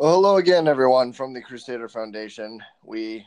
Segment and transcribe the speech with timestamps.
[0.00, 2.62] Well, hello again, everyone from the Crusader Foundation.
[2.84, 3.26] We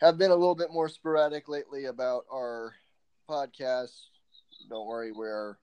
[0.00, 2.74] have been a little bit more sporadic lately about our
[3.28, 3.92] podcast.
[4.70, 5.58] Don't worry, we're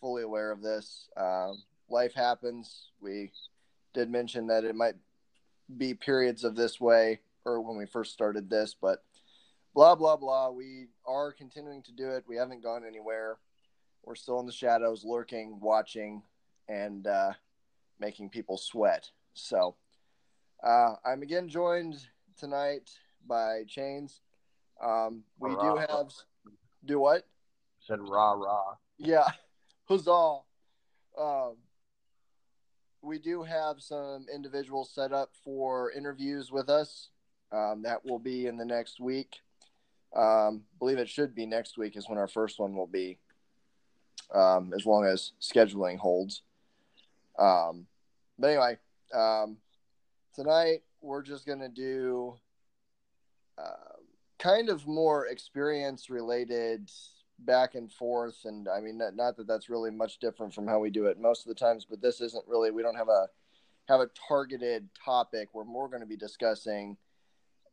[0.00, 1.06] fully aware of this.
[1.18, 1.52] Uh,
[1.90, 2.92] life happens.
[2.98, 3.32] We
[3.92, 4.96] did mention that it might
[5.76, 9.04] be periods of this way, or when we first started this, but
[9.74, 10.48] blah, blah, blah.
[10.48, 12.24] We are continuing to do it.
[12.26, 13.36] We haven't gone anywhere.
[14.02, 16.22] We're still in the shadows, lurking, watching,
[16.70, 17.32] and uh,
[18.00, 19.10] making people sweat.
[19.34, 19.76] So
[20.62, 21.96] uh, I'm again joined
[22.38, 22.90] tonight
[23.26, 24.20] by James.
[24.82, 26.52] Um, we rah, do have rah.
[26.84, 27.26] do what?
[27.80, 28.74] Said rah rah.
[28.98, 29.26] Yeah,
[29.88, 30.38] huzzah.
[31.18, 31.56] Um,
[33.02, 37.10] we do have some individuals set up for interviews with us.
[37.52, 39.36] Um, that will be in the next week.
[40.16, 43.18] Um, believe it should be next week is when our first one will be,
[44.34, 46.42] um, as long as scheduling holds.
[47.38, 47.86] Um,
[48.38, 48.78] but anyway,
[49.12, 49.58] um,
[50.34, 52.38] tonight we're just gonna do
[53.58, 53.96] uh,
[54.38, 56.90] kind of more experience related
[57.40, 60.78] back and forth, and I mean not, not that that's really much different from how
[60.78, 63.28] we do it most of the times, but this isn't really we don't have a
[63.88, 65.50] have a targeted topic.
[65.52, 66.96] We're more going to be discussing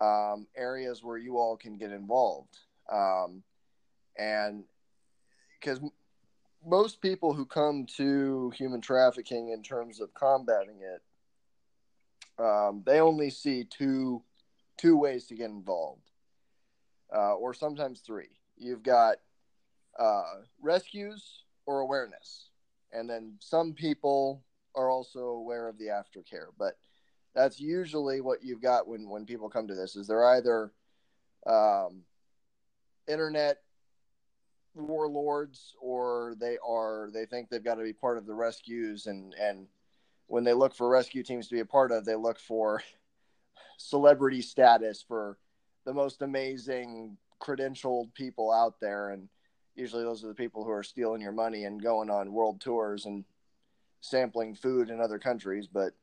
[0.02, 2.58] um, areas where you all can get involved,
[2.91, 3.43] um,
[4.17, 4.64] and
[5.59, 5.80] because
[6.66, 11.02] most people who come to human trafficking in terms of combating it,
[12.44, 14.23] um, they only see two
[14.78, 16.09] two ways to get involved,
[17.16, 18.30] uh, or sometimes three.
[18.58, 19.17] You've got
[20.00, 22.50] uh, rescues or awareness,
[22.92, 24.44] and then some people
[24.76, 26.48] are also aware of the aftercare.
[26.58, 26.78] But
[27.36, 30.72] that's usually what you've got when when people come to this is they're either
[31.45, 32.04] um,
[33.08, 33.59] internet
[34.73, 39.33] warlords or they are they think they've got to be part of the rescues and
[39.39, 39.67] and
[40.27, 42.81] when they look for rescue teams to be a part of they look for
[43.77, 45.38] celebrity status for
[45.86, 49.27] the most amazing credentialed people out there and
[49.76, 53.05] usually those are the people who are stealing your money and going on world tours
[53.05, 53.26] and
[53.99, 55.93] sampling food in other countries but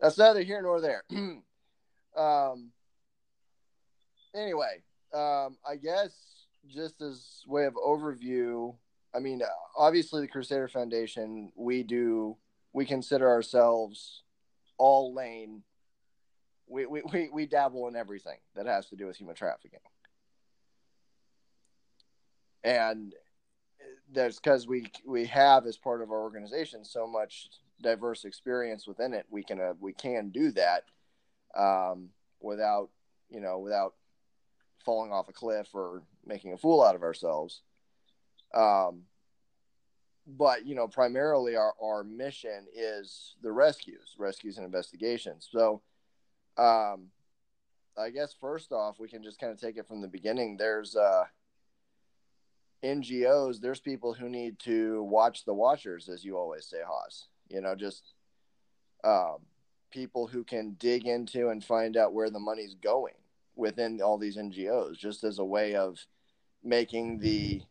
[0.00, 1.04] that's neither here nor there.
[2.16, 2.72] Um
[4.34, 4.82] anyway
[5.14, 8.74] um i guess just as way of overview,
[9.14, 9.42] I mean,
[9.76, 12.36] obviously the Crusader Foundation, we do
[12.72, 14.22] we consider ourselves
[14.78, 15.62] all lane.
[16.68, 19.80] We, we, we, we dabble in everything that has to do with human trafficking.
[22.62, 23.12] And
[24.12, 27.48] that's because we we have as part of our organization so much
[27.80, 29.24] diverse experience within it.
[29.30, 30.84] We can uh, we can do that
[31.56, 32.10] um,
[32.40, 32.90] without
[33.30, 33.94] you know without
[34.84, 37.62] falling off a cliff or making a fool out of ourselves.
[38.54, 39.02] Um,
[40.26, 45.48] but you know, primarily our, our mission is the rescues, rescues and investigations.
[45.50, 45.82] So,
[46.56, 47.08] um,
[47.98, 50.56] I guess first off, we can just kind of take it from the beginning.
[50.56, 51.24] There's uh,
[52.84, 53.60] NGOs.
[53.60, 57.26] There's people who need to watch the watchers, as you always say, Haas.
[57.48, 58.14] You know, just
[59.04, 59.38] um,
[59.90, 63.14] people who can dig into and find out where the money's going
[63.60, 65.98] within all these NGOs, just as a way of
[66.64, 67.62] making the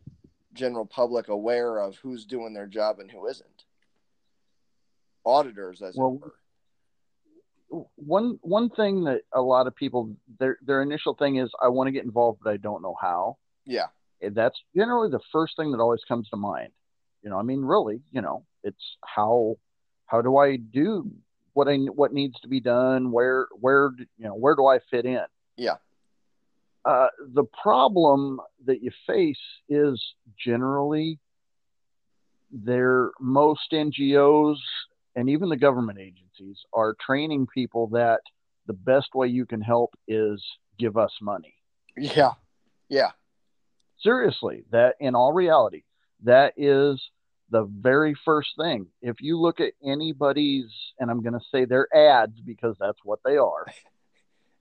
[0.54, 3.64] general public aware of who's doing their job and who isn't.
[5.24, 6.18] Auditors, as well,
[7.96, 11.88] One one thing that a lot of people their their initial thing is I want
[11.88, 13.36] to get involved, but I don't know how.
[13.66, 13.88] Yeah,
[14.32, 16.70] that's generally the first thing that always comes to mind.
[17.22, 19.56] You know, I mean, really, you know, it's how
[20.06, 21.10] how do I do
[21.52, 23.12] what I what needs to be done?
[23.12, 25.26] Where where you know where do I fit in?
[25.60, 25.76] Yeah.
[26.86, 29.38] Uh, the problem that you face
[29.68, 30.02] is
[30.42, 31.18] generally
[32.50, 34.56] there most NGOs
[35.14, 38.20] and even the government agencies are training people that
[38.66, 40.42] the best way you can help is
[40.78, 41.54] give us money.
[41.94, 42.32] Yeah.
[42.88, 43.10] Yeah.
[44.02, 45.82] Seriously, that in all reality,
[46.24, 46.98] that is
[47.50, 48.86] the very first thing.
[49.02, 53.18] If you look at anybody's, and I'm going to say their ads because that's what
[53.26, 53.66] they are,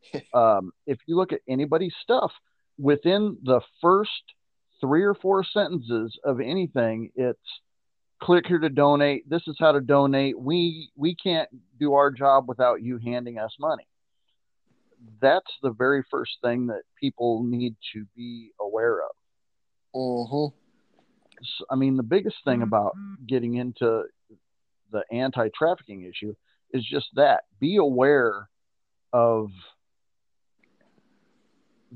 [0.34, 2.32] um, if you look at anybody's stuff,
[2.78, 4.12] within the first
[4.82, 7.40] three or four sentences of anything, it's
[8.22, 9.30] click here to donate.
[9.30, 10.40] This is how to donate.
[10.40, 11.50] We we can't
[11.80, 13.88] do our job without you handing us money.
[15.22, 19.12] That's the very first thing that people need to be aware of.
[19.96, 20.50] Uh-huh.
[21.58, 22.94] So, I mean, the biggest thing about
[23.26, 24.04] getting into
[24.92, 26.36] the anti-trafficking issue
[26.74, 28.50] is just that: be aware
[29.14, 29.50] of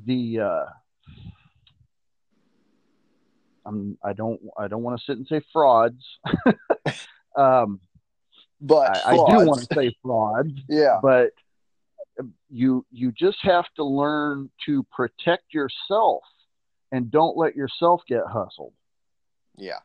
[0.05, 0.65] the uh,
[3.65, 6.03] I'm I don't I don't want to sit and say frauds.
[7.37, 7.79] um,
[8.61, 10.53] but I, I do want to say frauds.
[10.69, 11.31] yeah, but
[12.49, 16.23] you you just have to learn to protect yourself
[16.91, 18.73] and don't let yourself get hustled.
[19.57, 19.79] Yeah,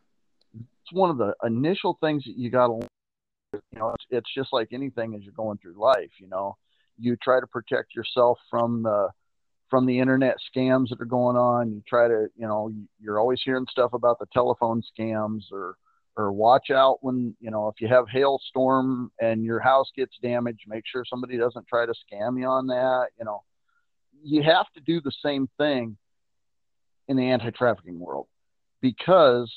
[0.54, 2.88] it's one of the initial things that you got to.
[3.52, 6.10] You know, it's, it's just like anything as you're going through life.
[6.18, 6.56] You know,
[6.98, 9.08] you try to protect yourself from the
[9.70, 11.72] from the internet scams that are going on.
[11.72, 15.76] You try to, you know, you're always hearing stuff about the telephone scams or
[16.16, 20.62] or watch out when, you know, if you have hailstorm and your house gets damaged,
[20.66, 23.44] make sure somebody doesn't try to scam you on that, you know.
[24.24, 25.96] You have to do the same thing
[27.06, 28.26] in the anti-trafficking world
[28.80, 29.48] because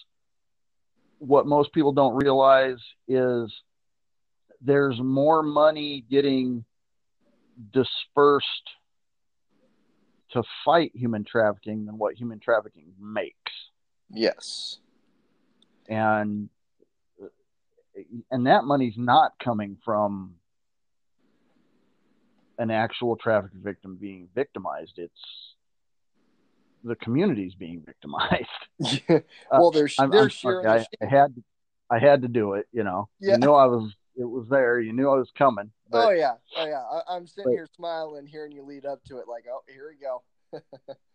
[1.18, 2.78] what most people don't realize
[3.08, 3.52] is
[4.62, 6.64] there's more money getting
[7.74, 8.70] dispersed
[10.32, 13.52] to fight human trafficking than what human trafficking makes.
[14.10, 14.78] Yes.
[15.90, 16.50] And
[18.32, 20.36] and that money's not coming from
[22.58, 24.94] an actual traffic victim being victimized.
[24.98, 25.12] It's
[26.84, 28.48] the community's being victimized.
[29.08, 29.20] Yeah.
[29.52, 31.36] well, there's uh, there's I, I, had
[31.92, 32.68] I had to do it.
[32.72, 33.34] You know, Yeah.
[33.34, 34.80] you knew I was it was there.
[34.80, 35.72] You knew I was coming.
[35.90, 36.82] But oh yeah, oh yeah.
[36.82, 39.90] I, I'm sitting but- here smiling, hearing you lead up to it, like, oh, here
[39.90, 40.24] we go.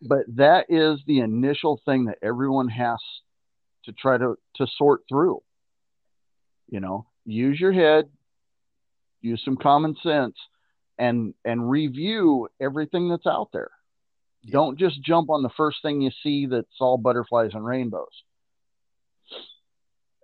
[0.02, 2.98] but that is the initial thing that everyone has
[3.84, 5.42] to try to to sort through
[6.68, 8.06] you know use your head
[9.20, 10.34] use some common sense
[10.98, 13.70] and and review everything that's out there
[14.42, 14.52] Yeah.
[14.52, 18.06] don't just jump on the first thing you see that's all butterflies and rainbows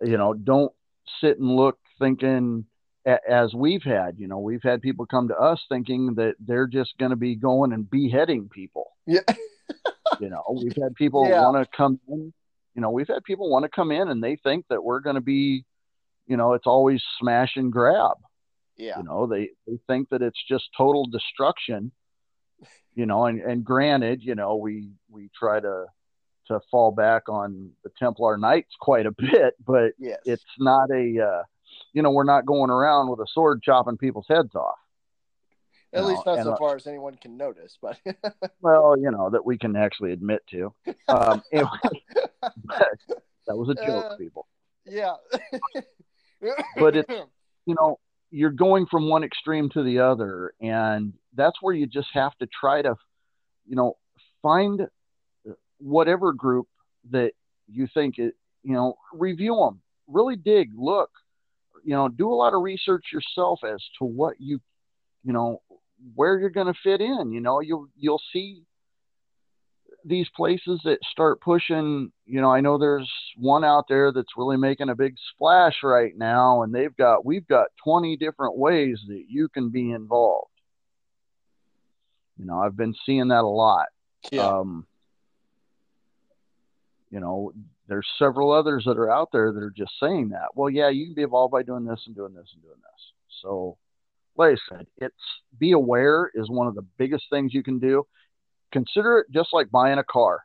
[0.01, 0.73] you know don't
[1.21, 2.65] sit and look thinking
[3.05, 6.67] a- as we've had you know we've had people come to us thinking that they're
[6.67, 9.19] just going to be going and beheading people Yeah.
[10.19, 11.41] you know, we've had people Yeah.
[11.41, 12.33] want to come in.
[12.75, 15.15] You know, we've had people want to come in and they think that we're going
[15.15, 15.63] to be,
[16.27, 18.17] you know, it's always smash and grab.
[18.77, 18.97] Yeah.
[18.97, 21.91] You know, they they think that it's just total destruction.
[22.95, 25.85] You know, and and granted, you know, we we try to
[26.49, 30.19] to fall back on the Templar Knights quite a bit, but Yes.
[30.25, 31.43] it's not a, uh,
[31.93, 34.75] you know, we're not going around with a sword chopping people's heads off.
[35.93, 37.97] At you least know, not so uh, far as anyone can notice, but
[38.61, 40.73] Well, you know that we can actually admit to.
[41.07, 41.69] Um, anyway,
[42.41, 44.47] that was a joke, Uh, people.
[44.85, 45.13] yeah.
[46.77, 47.27] But it's-
[47.65, 47.99] You know,
[48.31, 52.47] you're going from one extreme to the other, and that's where you just have to
[52.47, 52.95] try to,
[53.65, 53.95] you know,
[54.41, 54.87] find
[55.77, 56.67] whatever group
[57.11, 57.31] that
[57.67, 61.11] you think it, you know, review them, really dig, look,
[61.83, 64.59] you know, do a lot of research yourself as to what you,
[65.23, 65.61] you know,
[66.15, 67.31] where you're going to fit in.
[67.31, 68.63] You know, you'll you'll see
[70.05, 72.11] these places that start pushing.
[72.25, 76.15] You know, I know there's one out there that's really making a big splash right
[76.15, 80.49] now, and they've got we've got 20 different ways that you can be involved.
[82.37, 83.87] You know, I've been seeing that a lot.
[84.31, 84.47] yeah.
[84.47, 84.87] Um,
[87.11, 87.53] you know,
[87.87, 90.49] there's several others that are out there that are just saying that.
[90.55, 93.11] Well, yeah, you can be involved by doing this and doing this and doing this.
[93.41, 93.77] So,
[94.37, 95.15] like I said, it's
[95.59, 98.05] be aware is one of the biggest things you can do.
[98.71, 100.39] Consider it just like buying a car.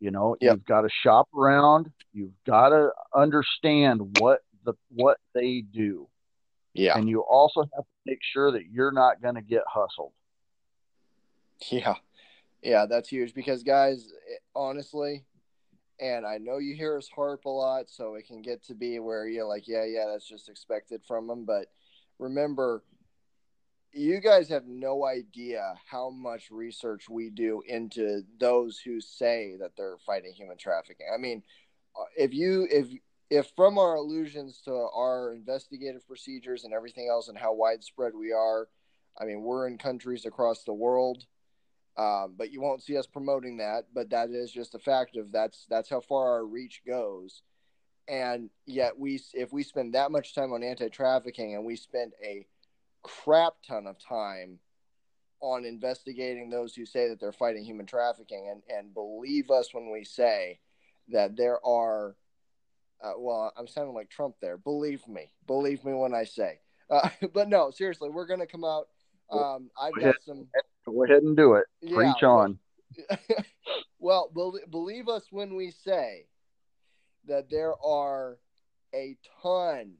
[0.00, 0.54] You know, Yep.
[0.54, 1.90] you've got to shop around.
[2.12, 6.08] You've got to understand what the what they do,
[6.74, 6.96] yeah.
[6.96, 10.12] and you also have to make sure that you're not going to get hustled.
[11.70, 11.94] Yeah.
[12.62, 14.12] Yeah, that's huge because guys,
[14.58, 15.24] honestly,
[16.00, 18.98] and I know you hear us harp a lot, so it can get to be
[18.98, 21.44] where you're like, yeah, yeah, that's just expected from him.
[21.44, 21.66] But
[22.18, 22.82] remember,
[23.92, 29.72] you guys have no idea how much research we do into those who say that
[29.76, 31.06] they're fighting human trafficking.
[31.12, 31.42] I mean,
[31.98, 32.88] uh, if you if
[33.30, 38.32] if from our allusions to our investigative procedures and everything else and how widespread we
[38.32, 38.68] are,
[39.20, 41.24] I mean, we're in countries across the world.
[41.98, 43.86] Um, but you won't see us promoting that.
[43.92, 47.42] But that is just a fact of that's that's how far our reach goes.
[48.06, 52.46] And yet we, if we spend that much time on anti-trafficking, and we spend a
[53.02, 54.60] crap ton of time
[55.40, 59.90] on investigating those who say that they're fighting human trafficking, and and believe us when
[59.90, 60.60] we say
[61.08, 62.16] that there are.
[63.00, 64.56] Uh, well, I'm sounding like Trump there.
[64.56, 66.60] Believe me, believe me when I say.
[66.90, 68.88] Uh, but no, seriously, we're gonna come out.
[69.30, 70.46] Um, I've got some.
[70.92, 71.66] Go ahead and do it.
[71.80, 72.58] Yeah, Preach on.
[73.98, 76.26] well, bel believe us when we say
[77.26, 78.38] that there are
[78.94, 79.94] a ton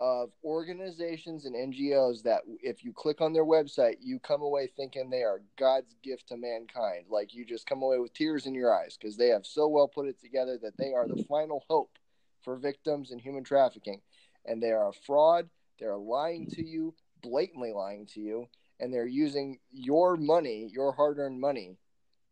[0.00, 5.08] of organizations and NGOs that, if you click on their website, you come away thinking
[5.08, 7.06] they are God's gift to mankind.
[7.08, 9.88] Like you just come away with tears in your eyes because they have so well
[9.88, 11.98] put it together that they are the final hope
[12.42, 14.00] for victims in human trafficking.
[14.44, 15.48] and they are a fraud.
[15.78, 18.46] They're lying to you, blatantly lying to you,
[18.80, 21.78] and they're using your money, your hard earned money,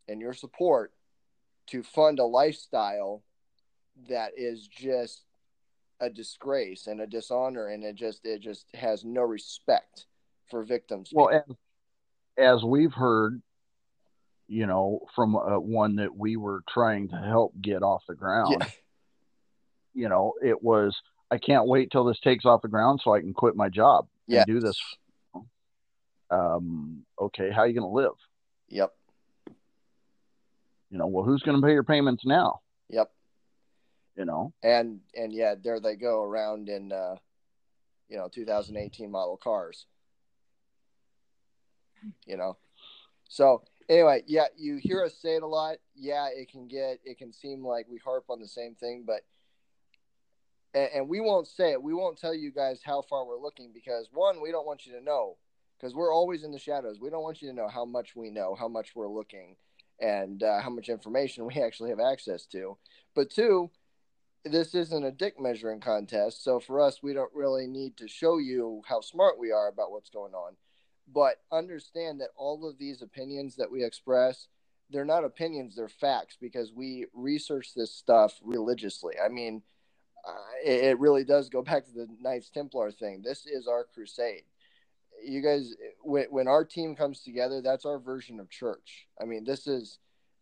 [0.09, 0.93] and your support
[1.69, 3.23] to fund a lifestyle
[4.09, 5.23] that is just
[6.01, 10.07] a disgrace and a dishonor and it just it just has no respect
[10.51, 11.43] for victims well as,
[12.37, 13.41] as we've heard
[14.49, 18.57] you know from uh, one that we were trying to help get off the ground
[18.61, 18.69] yeah.
[19.95, 23.21] you know it was i can't wait till this takes off the ground so i
[23.21, 24.79] can quit my job and do this
[26.31, 28.17] um okay how are you going to live?
[28.69, 28.93] Yep.
[30.91, 32.61] You know well who's going to pay your payments now?
[32.89, 33.11] Yep.
[34.17, 34.53] You know?
[34.63, 37.17] And and yeah there they go around in uh
[38.09, 39.87] you know 2018 model cars.
[42.27, 42.57] You know?
[43.29, 45.77] So anyway yeah you hear us say it a lot.
[45.95, 49.23] Yeah it can get it can seem like we harp on the same thing but
[50.75, 51.83] and, and we won't say it.
[51.83, 54.93] We won't tell you guys how far we're looking because one we don't want you
[54.93, 55.37] to know
[55.85, 58.31] because we're always in the shadows we don't want you to know how much we
[58.31, 59.55] know how much we're looking
[60.01, 62.77] and uh, how much information we actually have access to
[63.15, 63.71] but two
[64.45, 66.45] this isn't a dick measuring contest.
[66.45, 69.91] So for us, we don't really need to show you how smart we are about
[69.91, 70.57] what's going on.
[71.13, 74.49] But understand that all of these opinions that we express,
[74.91, 79.15] they're not opinions, they're facts because we research this stuff religiously.
[79.23, 79.63] I mean,
[80.27, 80.33] uh,
[80.65, 83.23] it, it really does go back to the Knights Templar thing.
[83.23, 84.45] This is our crusade.
[85.25, 89.07] You guys, when, when our team comes together, that's our version of church.
[89.21, 89.99] I mean, this is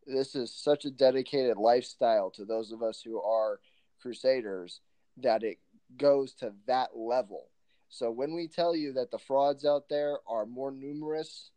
[0.06, 3.60] this is such a dedicated lifestyle to those of us who are–
[4.02, 4.80] Crusaders
[5.18, 5.58] that it
[5.96, 7.50] goes to that level.
[7.88, 11.52] So when we tell you that the frauds out there are more numerous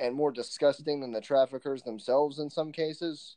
[0.00, 3.36] and more disgusting than the traffickers themselves in some cases,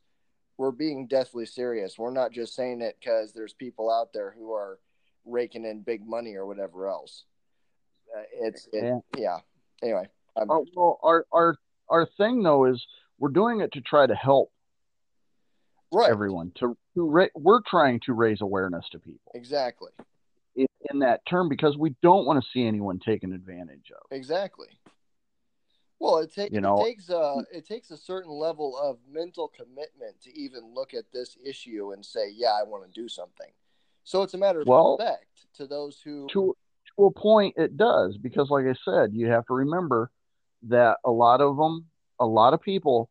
[0.58, 2.00] we're being deathly serious.
[2.00, 4.80] We're not just saying it because there's people out there who are
[5.24, 7.26] raking in big money or whatever else.
[8.16, 9.00] Uh, it's it, yeah.
[9.18, 9.38] yeah.
[9.84, 11.56] Anyway, oh, well, our our
[11.90, 12.86] our thing though is
[13.20, 14.52] we're doing it to try to help
[15.92, 16.10] right.
[16.10, 19.92] everyone to, to ra- we're trying to raise awareness to people exactly
[20.56, 24.68] in, in that term because we don't want to see anyone taken advantage of exactly
[26.00, 29.48] well it, ta- you know, it takes a it takes a certain level of mental
[29.48, 33.52] commitment to even look at this issue and say yeah i want to do something
[34.04, 36.56] so it's a matter of well, respect to those who to
[36.98, 40.12] to a point it does because like i said you have to remember
[40.64, 41.86] that a lot of them
[42.20, 43.10] a lot of people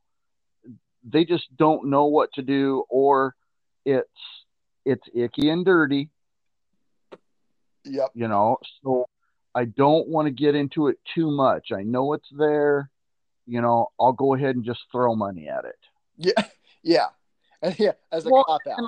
[1.05, 3.35] they just don't know what to do or
[3.85, 4.09] it's
[4.85, 6.09] it's icky and dirty.
[7.85, 8.11] Yep.
[8.15, 9.07] You know, so
[9.55, 11.73] I don't want to get into it too much.
[11.73, 12.91] I know it's there.
[13.47, 15.79] You know, I'll go ahead and just throw money at it.
[16.17, 16.45] Yeah,
[16.83, 17.07] yeah,
[17.79, 17.93] yeah.
[18.13, 18.85] As a well, cop out.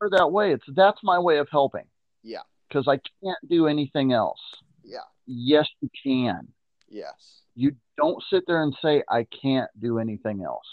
[0.00, 1.84] Or that way, it's that's my way of helping.
[2.22, 2.42] Yeah.
[2.70, 4.40] Because I can't do anything else.
[4.84, 4.98] Yeah.
[5.26, 6.48] Yes, you can.
[6.88, 7.42] Yes.
[7.56, 10.66] You don't sit there and say I can't do anything else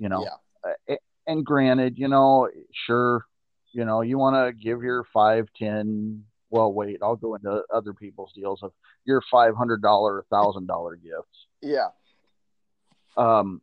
[0.00, 0.26] you know.
[0.88, 0.96] Yeah.
[1.26, 2.48] And granted, you know,
[2.86, 3.24] sure,
[3.72, 6.24] you know, you want to give your five, ten.
[6.48, 8.72] Well, wait, I'll go into other people's deals of
[9.04, 11.46] your five hundred dollar, thousand dollar gifts.
[11.62, 11.88] Yeah.
[13.16, 13.60] Um,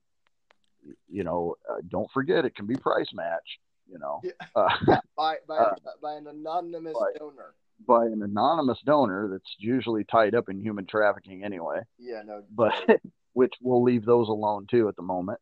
[1.10, 3.60] you know, uh, don't forget it can be price match.
[3.90, 4.32] You know, yeah.
[4.56, 7.54] uh, by by uh, by an anonymous by, donor.
[7.88, 11.82] By an anonymous donor that's usually tied up in human trafficking anyway.
[11.98, 12.44] Yeah, no.
[12.52, 12.74] But
[13.34, 15.40] which we'll leave those alone too at the moment.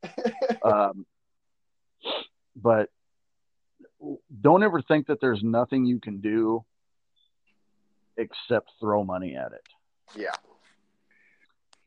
[0.64, 1.06] um,
[2.56, 2.90] but
[4.42, 6.64] don't ever think that there's nothing you can do
[8.18, 9.68] except throw money at it.
[10.16, 10.36] Yeah.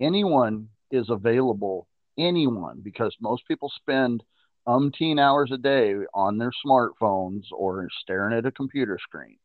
[0.00, 4.23] Anyone is available, anyone, because most people spend
[4.67, 9.37] umpteen hours a day on their smartphones or staring at a computer screen.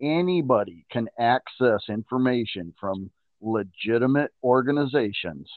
[0.00, 3.10] Anybody can access information from
[3.40, 5.48] legitimate organizations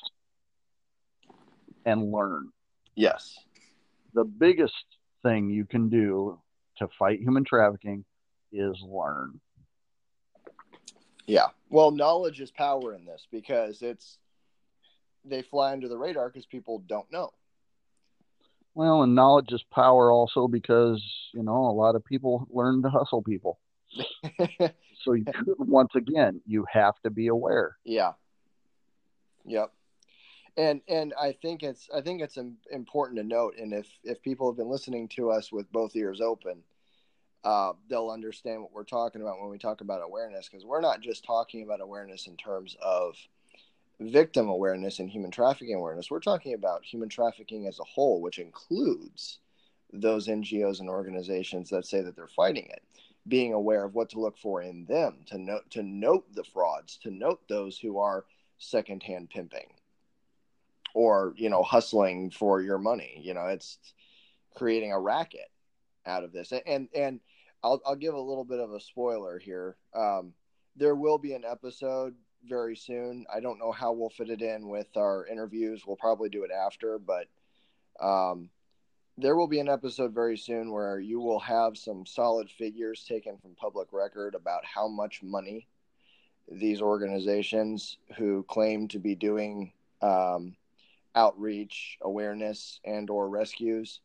[1.86, 2.50] and learn.
[2.96, 3.38] Yes.
[4.14, 4.74] The biggest
[5.24, 6.40] thing you can do
[6.78, 8.06] to fight human trafficking
[8.52, 9.40] is learn.
[11.28, 11.48] Yeah.
[11.70, 14.18] Well, knowledge is power in this because it's
[15.24, 17.32] they fly under the radar because people don't know.
[18.76, 21.02] Well, and knowledge is power also because,
[21.34, 23.58] you know, a lot of people learn to hustle people.
[25.02, 25.26] so you,
[25.58, 27.78] once again, you have to be aware.
[27.86, 28.12] Yeah.
[29.46, 29.72] Yep.
[30.58, 32.38] And and I think it's I think it's
[32.72, 36.22] important to note, and if if people have been listening to us with both ears
[36.22, 36.64] open,
[37.44, 41.02] uh, they'll understand what we're talking about when we talk about awareness, because we're not
[41.02, 43.16] just talking about awareness in terms of
[44.00, 46.12] victim awareness and human trafficking awareness.
[46.12, 49.40] We're talking about human trafficking as a whole, which includes
[49.94, 52.84] those NGOs and organizations that say that they're fighting it
[53.28, 56.98] being aware of what to look for in them, to note to note the frauds,
[56.98, 58.26] to note those who are
[58.58, 59.68] secondhand pimping
[60.94, 63.20] or you know hustling for your money.
[63.24, 63.78] You know, it's
[64.56, 65.50] creating a racket
[66.06, 66.54] out of this.
[66.66, 67.20] And and
[67.64, 69.76] I'll I'll give a little bit of a spoiler here.
[69.96, 70.34] Um,
[70.76, 72.16] there will be an episode
[72.48, 73.26] very soon.
[73.34, 75.84] I don't know how we'll fit it in with our interviews.
[75.86, 77.28] We'll probably do it after, but
[78.00, 78.50] um,
[79.18, 83.38] there will be an episode very soon where you will have some solid figures taken
[83.38, 85.68] from public record about how much money
[86.52, 89.72] these organizations who claim to be doing
[90.02, 90.56] um,
[91.16, 94.02] outreach, awareness, and or rescues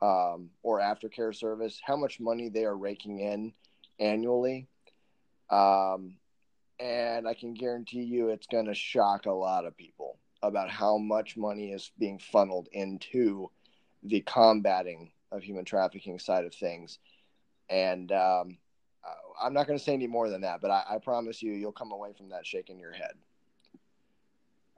[0.00, 3.52] um, or aftercare service, how much money they are raking in
[3.98, 4.66] annually.
[5.50, 6.16] Um,
[6.84, 10.98] and I can guarantee you it's going to shock a lot of people about how
[10.98, 13.50] much money is being funneled into
[14.02, 16.98] the combating of human trafficking side of things.
[17.70, 18.58] And um,
[19.42, 21.72] I'm not going to say any more than that, but I, I, promise you, you'll
[21.72, 23.14] come away from that shaking your head.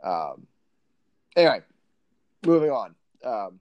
[0.04, 0.46] Um,
[1.34, 1.62] anyway,
[2.46, 2.94] moving on.
[3.24, 3.60] Um,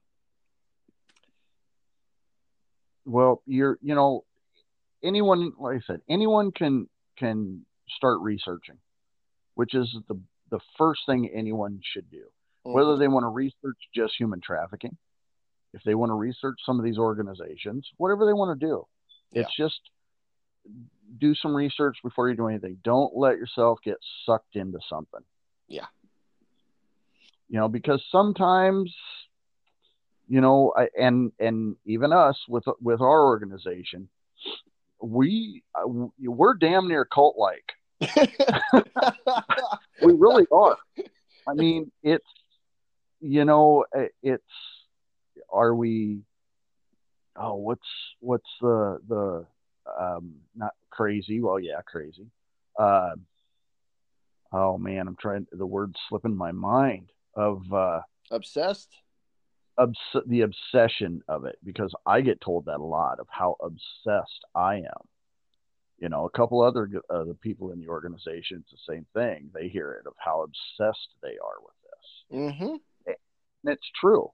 [3.05, 4.23] well, you're, you know,
[5.01, 8.77] anyone, like I said, anyone can can start researching,
[9.55, 10.19] which is the
[10.51, 12.23] the first thing anyone should do.
[12.65, 12.73] Mm-hmm.
[12.73, 14.97] Whether they want to research just human trafficking,
[15.73, 18.85] if they want to research some of these organizations, whatever they want to do,
[19.31, 19.41] yeah.
[19.41, 19.79] it's just
[21.19, 22.77] do some research before you do anything.
[22.83, 25.21] Don't let yourself get sucked into something.
[25.67, 25.85] Yeah.
[27.47, 28.93] You know, because sometimes,
[30.27, 34.09] you know, I, and and even us with with our organization,
[35.05, 37.71] we uh, we're damn near cult like.
[40.01, 40.77] we really are.
[41.47, 42.25] I mean, it's
[43.21, 43.85] you know,
[44.21, 44.43] it's
[45.51, 46.19] are we?
[47.35, 47.87] Oh, what's
[48.19, 49.45] what's the the
[49.99, 51.41] um, not crazy?
[51.41, 52.27] Well, yeah, crazy.
[52.77, 53.11] Uh,
[54.51, 55.47] oh man, I'm trying.
[55.51, 58.01] The word slipping my mind of uh,
[58.31, 58.89] obsessed.
[59.77, 64.45] Obs- the obsession of it because I get told that a lot of how obsessed
[64.55, 65.07] I am
[65.99, 69.49] you know, a couple other uh, the people in the organization, it's the same thing.
[69.53, 72.37] They hear it of how obsessed they are with this.
[72.39, 72.75] Mm-hmm.
[73.07, 74.29] And it's true.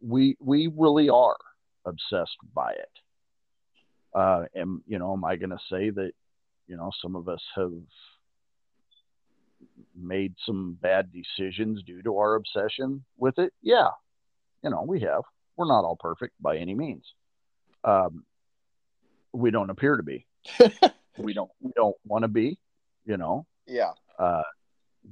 [0.00, 1.36] We we really are
[1.84, 2.90] obsessed by it.
[4.14, 6.12] Uh, and you know, am I going to say that
[6.66, 7.72] you know some of us have
[9.96, 13.54] made some bad decisions due to our obsession with it?
[13.62, 13.88] Yeah,
[14.62, 15.22] you know, we have.
[15.56, 17.04] We're not all perfect by any means.
[17.84, 18.24] Um,
[19.32, 20.26] we don't appear to be
[21.18, 22.58] we don't we don't want to be,
[23.04, 23.46] you know.
[23.66, 23.92] Yeah.
[24.18, 24.42] Uh,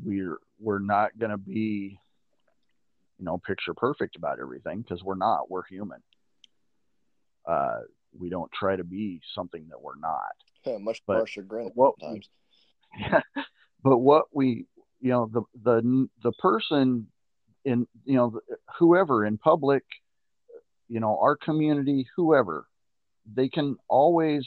[0.02, 1.98] we're we're not going to be,
[3.18, 5.50] you know, picture perfect about everything because we're not.
[5.50, 6.02] We're human.
[7.46, 7.80] Uh,
[8.18, 10.32] we don't try to be something that we're not.
[10.64, 12.28] Yeah, much but more chagrin what sometimes.
[12.96, 13.20] We, yeah,
[13.82, 14.66] but what we,
[15.00, 17.08] you know, the the the person
[17.66, 18.40] in, you know,
[18.78, 19.82] whoever in public,
[20.88, 22.66] you know, our community, whoever,
[23.34, 24.46] they can always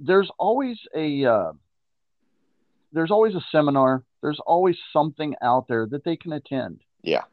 [0.00, 1.52] there's always a uh,
[2.92, 4.02] there's always a seminar.
[4.22, 6.80] There's always something out there that they can attend.
[7.02, 7.24] Yeah.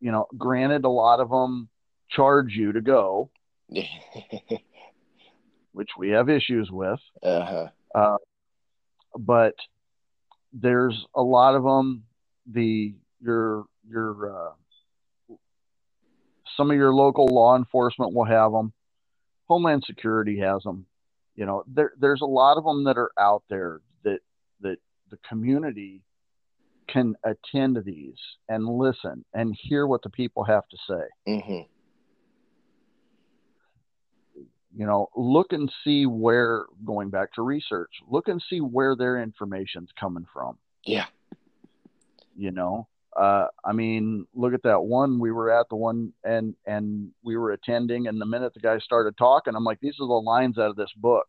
[0.00, 1.68] You know, granted, a lot of them
[2.08, 3.30] charge you to go,
[5.72, 7.00] which we have issues with.
[7.22, 7.66] Uh-huh.
[7.94, 8.16] Uh,
[9.18, 9.54] but
[10.52, 12.04] there's a lot of them.
[12.52, 15.34] The your your uh,
[16.56, 18.72] some of your local law enforcement will have them.
[19.46, 20.86] Homeland Security has them
[21.40, 24.18] you know there there's a lot of them that are out there that
[24.60, 24.76] that
[25.10, 26.02] the community
[26.86, 31.32] can attend to these and listen and hear what the people have to say.
[31.32, 31.60] Mm-hmm.
[34.76, 39.22] you know look and see where going back to research look and see where their
[39.22, 40.58] information's coming from.
[40.84, 41.06] Yeah.
[42.36, 45.18] You know uh, I mean, look at that one.
[45.18, 48.78] We were at the one and and we were attending, and the minute the guy
[48.78, 51.26] started talking, I'm like, these are the lines out of this book.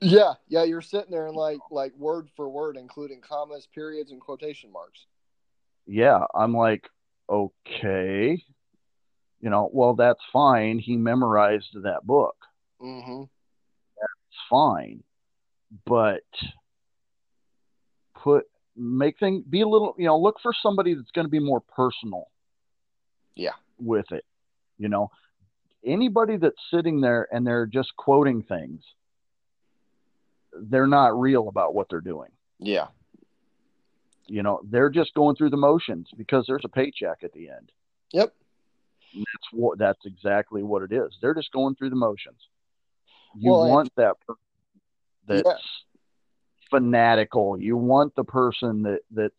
[0.00, 4.20] Yeah, yeah, you're sitting there and like like word for word, including commas, periods, and
[4.20, 5.00] quotation marks.
[5.86, 6.88] Yeah, I'm like,
[7.28, 8.42] okay,
[9.40, 10.78] you know, well, that's fine.
[10.78, 12.36] He memorized that book.
[12.80, 13.20] Mm-hmm.
[13.20, 15.02] That's fine,
[15.84, 16.22] but
[18.14, 18.46] put
[18.82, 21.60] make things be a little you know look for somebody that's going to be more
[21.60, 22.28] personal.
[23.34, 23.52] Yeah.
[23.78, 24.24] With it
[24.80, 25.10] you know?
[25.84, 28.82] Anybody that's sitting there and they're just quoting things
[30.52, 32.30] they're not real about what they're doing.
[32.58, 32.88] Yeah.
[34.26, 37.72] You know they're just going through the motions because there's a paycheck at the end.
[38.12, 38.34] Yep.
[39.14, 41.16] That's what that's exactly what it is.
[41.20, 42.38] They're just going through the motions.
[43.36, 44.16] You Well, want that
[45.26, 45.52] that's Yeah.
[46.70, 47.60] Fanatical.
[47.60, 49.34] You want the person that that's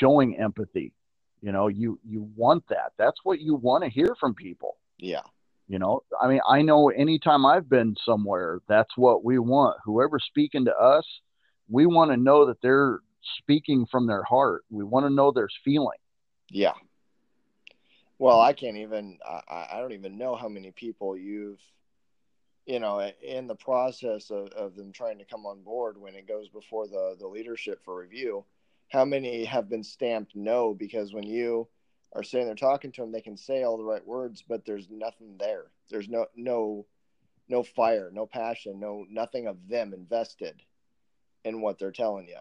[0.00, 0.92] showing empathy.
[1.40, 2.92] You know, you you want that.
[2.98, 4.76] That's what you want to hear from people.
[4.98, 5.22] Yeah.
[5.68, 9.78] You know, I mean, I know anytime I've been somewhere, that's what we want.
[9.84, 11.04] Whoever's speaking to us,
[11.68, 13.00] we want to know that they're
[13.38, 14.64] speaking from their heart.
[14.70, 15.98] We want to know there's feeling.
[16.50, 16.74] Yeah.
[18.18, 19.18] Well, I can't even.
[19.26, 21.58] I, I don't even know how many people you've,
[22.66, 26.28] you know, in the process of, of them trying to come on board when it
[26.28, 28.44] goes before the the leadership for review.
[28.88, 31.68] How many have been stamped no because when you
[32.12, 34.88] are sitting there talking to them, they can say all the right words, but there's
[34.90, 35.66] nothing there.
[35.90, 36.86] There's no no
[37.48, 40.62] no fire, no passion, no nothing of them invested
[41.44, 42.36] in what they're telling you.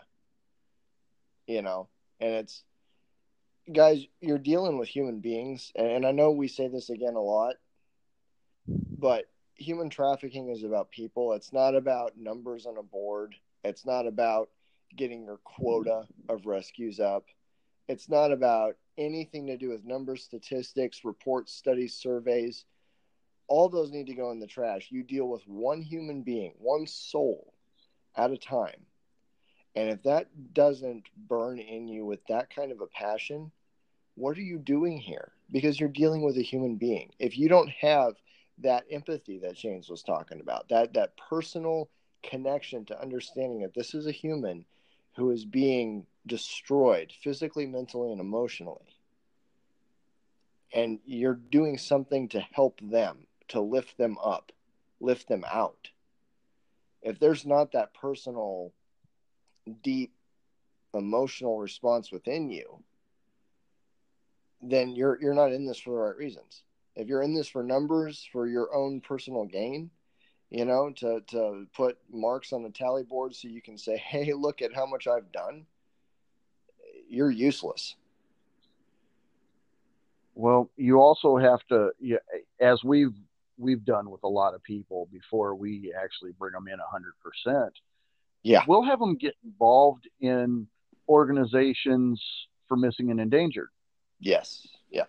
[1.47, 1.87] You know,
[2.19, 2.63] and it's
[3.71, 7.55] guys, you're dealing with human beings, and I know we say this again a lot,
[8.67, 9.30] but
[9.61, 11.33] human trafficking is about people.
[11.33, 13.35] It's not about numbers on a board.
[13.63, 14.49] It's not about
[14.95, 17.25] getting your quota of rescues up.
[17.87, 22.65] It's not about anything to do with numbers, statistics, reports, studies, surveys.
[23.47, 24.87] All those need to go in the trash.
[24.89, 27.53] You deal with one human being, one soul
[28.15, 28.85] at a time.
[29.75, 33.51] And if that doesn't burn in you with that kind of a passion,
[34.15, 35.31] what are you doing here?
[35.51, 37.11] Because you're dealing with a human being.
[37.19, 38.15] If you don't have
[38.61, 41.89] that empathy that James was talking about, that that personal
[42.23, 44.65] connection to understanding that this is a human
[45.15, 48.95] who is being destroyed physically, mentally, and emotionally,
[50.73, 54.51] and you're doing something to help them, to lift them up,
[54.99, 55.89] lift them out.
[57.01, 58.71] If there's not that personal,
[59.83, 60.13] deep,
[60.93, 62.83] emotional response within you,
[64.61, 66.63] then you're you're not in this for the right reasons.
[66.95, 69.91] If you're in this for numbers, for your own personal gain,
[70.49, 74.33] you know, to to put marks on the tally board so you can say, "Hey,
[74.33, 75.65] look at how much I've done,"
[77.09, 77.95] you're useless.
[80.33, 81.91] Well, you also have to,
[82.59, 83.13] as we've
[83.57, 87.73] we've done with a lot of people before we actually bring them in hundred percent.
[88.43, 90.67] Yeah, We'll have them get involved in
[91.07, 92.19] organizations
[92.67, 93.69] for missing and endangered.
[94.19, 95.03] yes, yeah,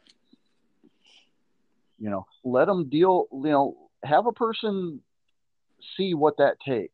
[2.02, 3.28] You know, let them deal.
[3.32, 5.00] You know, have a person
[5.96, 6.92] see what that takes.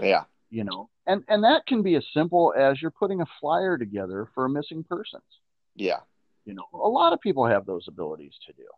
[0.00, 3.76] yeah, You know, and and that can be as simple as you're putting a flyer
[3.78, 5.22] together for a missing persons.
[5.76, 6.00] yeah,
[6.44, 8.68] You know, a lot of people have those abilities to do.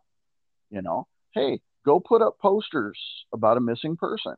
[0.71, 2.99] You know, hey, go put up posters
[3.33, 4.35] about a missing person.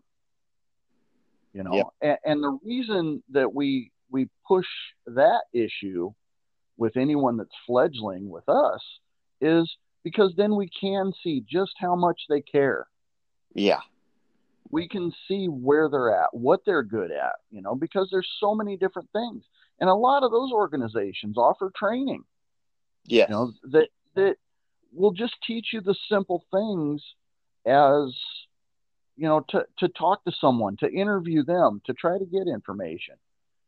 [1.54, 1.88] You know, Yep.
[2.02, 4.68] and, and the reason that we we push
[5.08, 6.12] that issue
[6.78, 8.82] with anyone that's fledgling with us
[9.42, 12.88] is because then we can see just how much they care.
[13.56, 13.82] yeah,
[14.72, 18.54] We can see where they're at, what they're good at, you know, because there's so
[18.56, 19.44] many different things.
[19.80, 22.24] And a lot of those organizations offer training
[23.06, 24.38] yes, you know that that
[24.94, 27.02] will just teach you the simple things
[27.66, 28.16] as
[29.18, 33.16] you know to to talk to someone to interview them to try to get information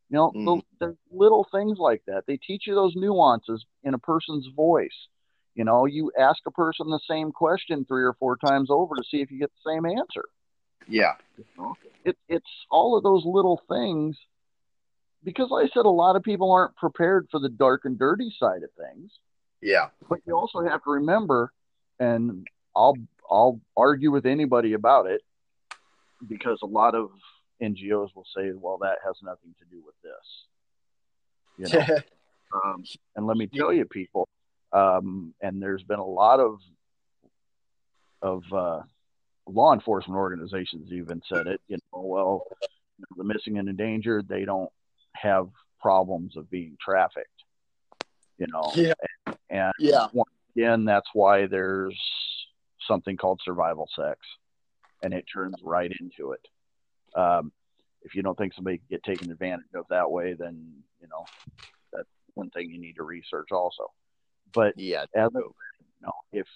[0.10, 0.64] you know Mhm.
[0.80, 5.08] the, the little things like that they teach you those nuances in a person's voice
[5.58, 9.04] you know you ask a person the same question three or four times over to
[9.10, 10.24] see if you get the same answer.
[10.88, 11.14] Yeah,
[12.06, 14.16] it, it's all of those little things
[15.24, 18.34] because like i said a lot of people aren't prepared for the dark and dirty
[18.40, 19.12] side of things.
[19.62, 21.52] Yeah, but you also have to remember,
[22.00, 22.96] and I'll
[23.30, 25.22] I'll argue with anybody about it
[26.30, 27.10] because a lot of
[27.62, 31.72] NGOs will say, well, that has nothing to do with this.
[31.72, 31.96] You know,
[32.64, 32.84] um,
[33.16, 34.28] and let me tell you, people,
[34.74, 36.60] um, and there's been a lot of
[38.22, 38.82] of uh,
[39.48, 41.62] law enforcement organizations even said it.
[41.68, 42.44] You know, well,
[43.16, 44.72] the missing and endangered, they don't
[45.14, 45.50] have
[45.80, 47.30] problems of being trafficked.
[48.38, 48.94] You know, Yeah.
[49.50, 52.00] and yeah, once again, that's why there's
[52.88, 54.20] something called survival sex,
[55.04, 56.48] and it turns right into it.
[57.20, 57.52] Um,
[58.04, 61.26] if you don't think somebody can get taken advantage of that way, then you know
[61.92, 63.92] that's one thing you need to research also.
[64.54, 66.48] But yeah, as a, you know, if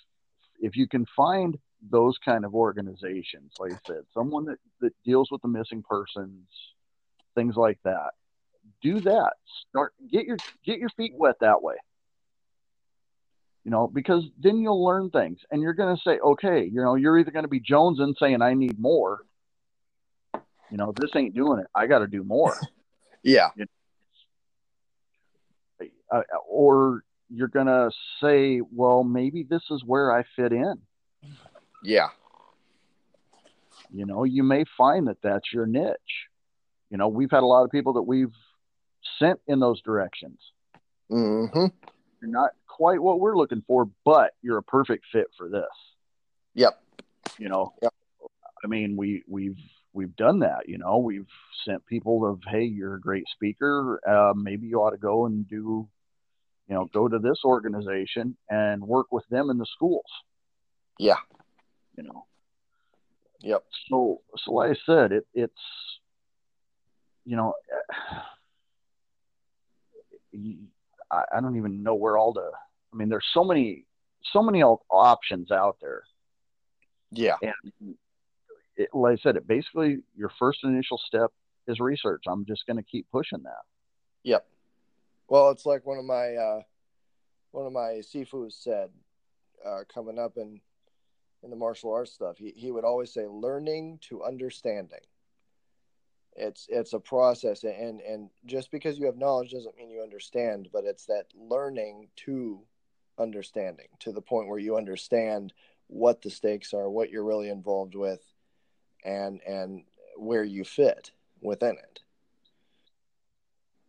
[0.60, 1.58] if you can find
[1.90, 6.48] those kind of organizations, like I said, someone that, that deals with the missing persons,
[7.36, 8.12] things like that,
[8.82, 9.34] do that.
[9.70, 11.76] Start get your get your feet wet that way.
[13.64, 16.96] You know, because then you'll learn things, and you're going to say, okay, you know,
[16.96, 19.22] you're either going to be jonesing saying I need more.
[20.34, 21.68] You know, this ain't doing it.
[21.76, 22.56] I got to do more.
[23.24, 23.50] yeah,
[26.12, 27.92] uh, or you're going to
[28.22, 30.76] say, well, maybe this is where I fit in.
[31.84, 32.10] yeah,
[33.94, 35.98] you know, you may find that that's your niche.
[36.90, 38.34] You know, we've had a lot of people that we've
[39.20, 40.40] sent in those directions.
[41.12, 41.66] Mm-hmm.
[42.22, 45.64] You're not quite what we're looking for, but you're a perfect fit for this.
[46.56, 46.82] Yep.
[47.38, 47.94] You know, yep.
[48.64, 49.58] I mean, we we've
[49.94, 50.68] we've done that.
[50.68, 51.28] You know, we've
[51.66, 54.00] sent people of, hey, you're a great speaker.
[54.08, 55.88] Uh, maybe you ought to go and do,
[56.68, 60.06] you know, go to this organization and work with them in the schools.
[60.98, 61.18] Yeah.
[61.98, 62.26] You know.
[63.42, 63.64] Yep.
[63.90, 65.54] So, so like I said, it it's,
[67.26, 67.54] you know,
[71.12, 72.52] I, I don't even know where all the.
[72.94, 73.86] I mean, there's so many,
[74.32, 76.04] so many options out there.
[77.12, 77.36] Yeah.
[77.42, 77.96] And
[78.76, 81.32] it, like I said, it basically your first initial step
[81.68, 82.24] is research.
[82.28, 83.64] I'm just going to keep pushing that.
[84.24, 84.46] Yep.
[85.32, 86.62] Well, it's like one of my uh,
[87.52, 88.90] one of my Sifus said
[89.66, 90.60] uh, coming up in
[91.42, 92.38] in the martial arts stuff.
[92.38, 95.00] He he would always say, "Learning to understanding."
[96.36, 100.68] It's it's a process, and and just because you have knowledge doesn't mean you understand,
[100.74, 102.60] but it's that learning to
[103.18, 105.54] understanding to the point where you understand
[105.88, 108.22] what the stakes are, what you're really involved with,
[109.06, 109.86] and and
[110.18, 112.02] where you fit within it.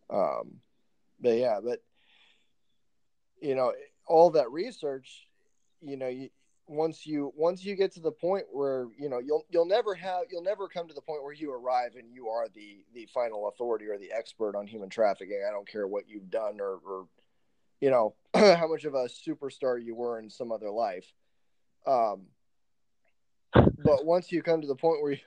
[0.09, 0.61] Um,
[1.23, 1.79] but yeah, but
[3.41, 3.73] you know,
[4.05, 5.27] all that research,
[5.81, 6.29] you know, you,
[6.67, 10.23] once you once you get to the point where you know you'll you'll never have
[10.29, 13.47] you'll never come to the point where you arrive and you are the the final
[13.47, 15.43] authority or the expert on human trafficking.
[15.47, 17.07] I don't care what you've done or, or
[17.81, 21.05] you know how much of a superstar you were in some other life.
[21.85, 22.27] Um,
[23.53, 25.19] but once you come to the point where you,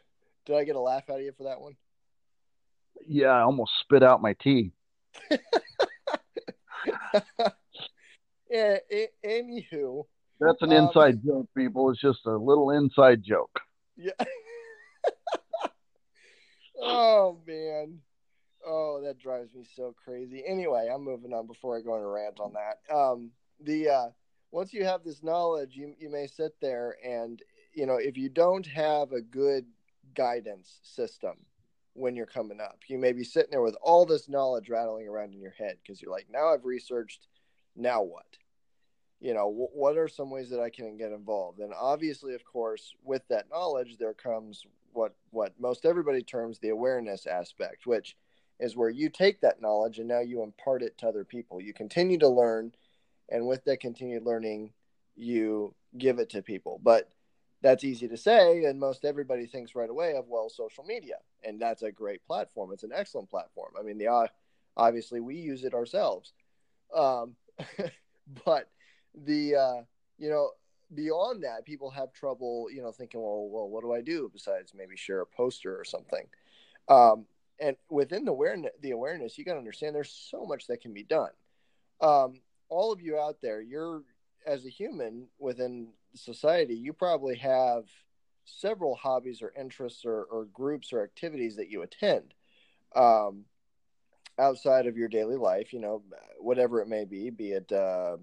[0.46, 1.76] did I get a laugh out of you for that one?
[3.06, 4.72] Yeah, I almost spit out my tea.
[8.50, 8.76] yeah.
[9.24, 10.04] Anywho,
[10.40, 11.90] that's an um, inside joke, people.
[11.90, 13.60] It's just a little inside joke.
[13.96, 14.12] Yeah.
[16.82, 18.00] oh man.
[18.66, 20.42] Oh, that drives me so crazy.
[20.46, 22.94] Anyway, I'm moving on before I go on a rant on that.
[22.94, 24.06] Um, the uh,
[24.50, 27.40] once you have this knowledge, you you may sit there and
[27.74, 29.66] you know if you don't have a good
[30.14, 31.36] guidance system
[31.96, 35.32] when you're coming up, you may be sitting there with all this knowledge rattling around
[35.32, 37.26] in your head because you're like, now I've researched,
[37.74, 38.26] now what?
[39.20, 41.60] you know w- what are some ways that i can get involved?
[41.60, 46.70] And obviously of course with that knowledge there comes what what most everybody terms the
[46.70, 48.16] awareness aspect which
[48.58, 51.60] is where you take that knowledge and now you impart it to other people.
[51.60, 52.72] You continue to learn
[53.28, 54.72] and with that continued learning
[55.14, 56.80] you give it to people.
[56.82, 57.10] But
[57.62, 61.60] that's easy to say and most everybody thinks right away of well social media and
[61.60, 64.28] that's a great platform it's an excellent platform i mean the
[64.76, 66.32] obviously we use it ourselves
[66.94, 67.36] um,
[68.44, 68.68] but
[69.14, 69.82] the uh,
[70.18, 70.50] you know
[70.94, 74.72] beyond that, people have trouble you know thinking, well, well, what do I do besides
[74.74, 76.26] maybe share a poster or something?
[76.88, 77.26] Um,
[77.58, 80.92] and within the awareness, the awareness, you got to understand there's so much that can
[80.92, 81.30] be done.
[82.00, 84.02] Um, all of you out there, you're
[84.46, 87.84] as a human within society, you probably have
[88.44, 92.34] several hobbies or interests or, or groups or activities that you attend
[92.94, 93.44] um,
[94.38, 95.72] outside of your daily life.
[95.72, 96.02] You know,
[96.38, 98.16] whatever it may be, be it uh,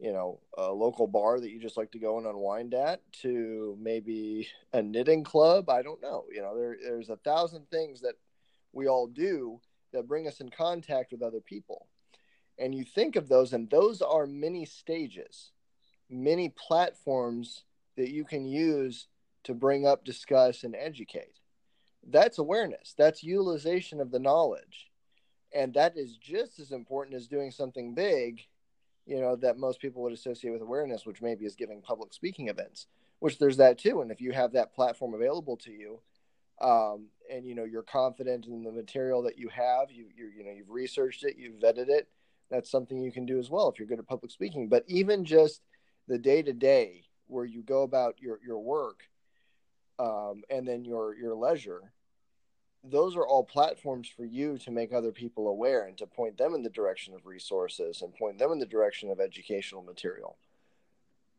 [0.00, 3.76] you know a local bar that you just like to go and unwind at to
[3.80, 8.14] maybe a knitting club i don't know you know there, there's a thousand things that
[8.72, 9.60] we all do
[9.92, 11.86] that bring us in contact with other people
[12.58, 15.50] and you think of those and those are many stages
[16.10, 17.64] many platforms
[17.96, 19.08] that you can use
[19.44, 21.38] to bring up discuss and educate.
[22.06, 22.94] That's awareness.
[22.96, 24.90] That's utilization of the knowledge.
[25.54, 28.42] And that is just as important as doing something big
[29.06, 32.48] you know that most people would associate with awareness which maybe is giving public speaking
[32.48, 32.86] events
[33.18, 34.02] which there's that too.
[34.02, 36.00] And if you have that platform available to you
[36.60, 40.44] um, and you know you're confident in the material that you have you you you
[40.44, 42.08] know you've researched it you've vetted it
[42.50, 44.68] that's something you can do as well if you're good at public speaking.
[44.68, 45.62] But even just
[46.10, 49.04] the day to day where you go about your your work
[50.00, 51.92] um, and then your your leisure
[52.82, 56.54] those are all platforms for you to make other people aware and to point them
[56.54, 60.36] in the direction of resources and point them in the direction of educational material.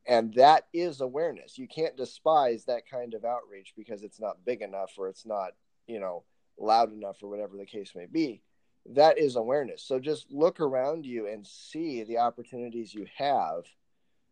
[0.06, 1.58] And that is awareness.
[1.58, 5.54] You can't despise that kind of outreach because it's not big enough or it's not,
[5.88, 6.24] you know,
[6.60, 8.44] loud enough or whatever the case may be.
[8.86, 9.84] That is awareness.
[9.84, 13.64] So just look around you and see the opportunities you have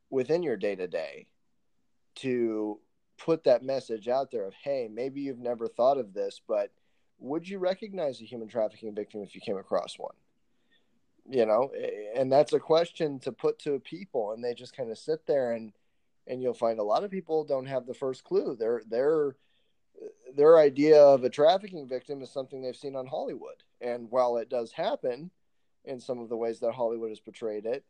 [0.09, 1.27] within your day to day
[2.15, 2.79] to
[3.17, 6.71] put that message out there of, hey, maybe you've never thought of this, but
[7.19, 10.15] would you recognize a human trafficking victim if you came across one?
[11.29, 11.71] You know,
[12.15, 15.51] and that's a question to put to people, and they just kind of sit there
[15.51, 15.73] and
[16.25, 18.55] and you'll find a lot of people don't have the first clue.
[18.57, 19.35] They're they're
[20.35, 23.63] their idea of a trafficking victim is something they've seen on Hollywood.
[23.81, 25.31] And while it does happen
[25.85, 27.83] in some of the ways that Hollywood has portrayed it,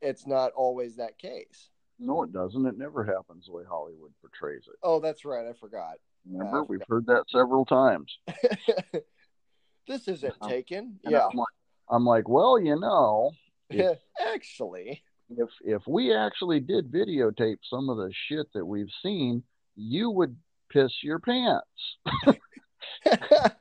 [0.00, 1.70] it's not always that case.
[1.98, 2.66] No, it doesn't.
[2.66, 4.76] It never happens the way Hollywood portrays it.
[4.82, 5.46] Oh, that's right.
[5.46, 5.94] I forgot.
[6.30, 8.18] Remember, uh, we've heard that several times.
[9.88, 10.98] this isn't taken.
[11.04, 11.26] Yeah.
[11.26, 11.46] I'm like,
[11.88, 13.30] I'm like, well, you know,
[13.70, 13.98] if,
[14.34, 19.42] Actually, if if we actually did videotape some of the shit that we've seen,
[19.74, 20.36] you would
[20.70, 21.96] piss your pants.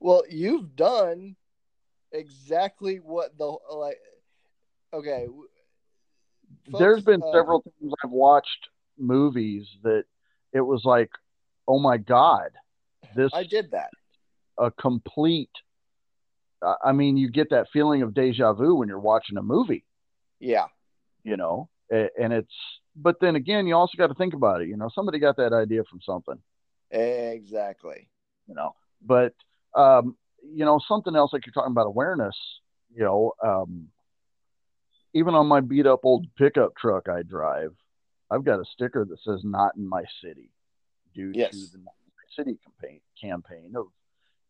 [0.00, 1.36] well, you've done
[2.12, 3.98] exactly what the like.
[4.92, 5.26] Okay.
[6.70, 10.04] W- There's folks, been uh, several times I've watched movies that
[10.52, 11.10] it was like,
[11.66, 12.50] oh my god,
[13.16, 13.90] this I did that.
[14.58, 15.50] a complete.
[16.62, 19.84] I I mean, you get that feeling of deja vu when you're watching a movie.
[20.40, 20.66] Yeah.
[21.24, 22.54] you know and it's
[22.94, 25.52] but then again you also got to think about it you know somebody got that
[25.52, 26.38] idea from something
[26.92, 28.08] Exactly.
[28.46, 28.72] you know
[29.04, 29.34] but
[29.74, 32.36] um you know something else like you're talking about awareness
[32.94, 33.88] you know um
[35.14, 37.72] even on my beat up old pickup truck i drive
[38.30, 40.50] i've got a sticker that says not in my city
[41.14, 41.50] due Yes.
[41.50, 43.86] to the Not in My city campaign campaign of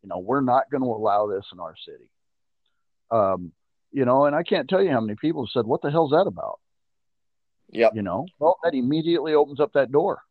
[0.01, 2.11] you know we're not going to allow this in our city
[3.11, 3.51] um
[3.91, 6.11] you know and i can't tell you how many people have said what the hell's
[6.11, 6.59] that about
[7.71, 7.93] Yep.
[7.95, 10.21] you know well that immediately opens up that door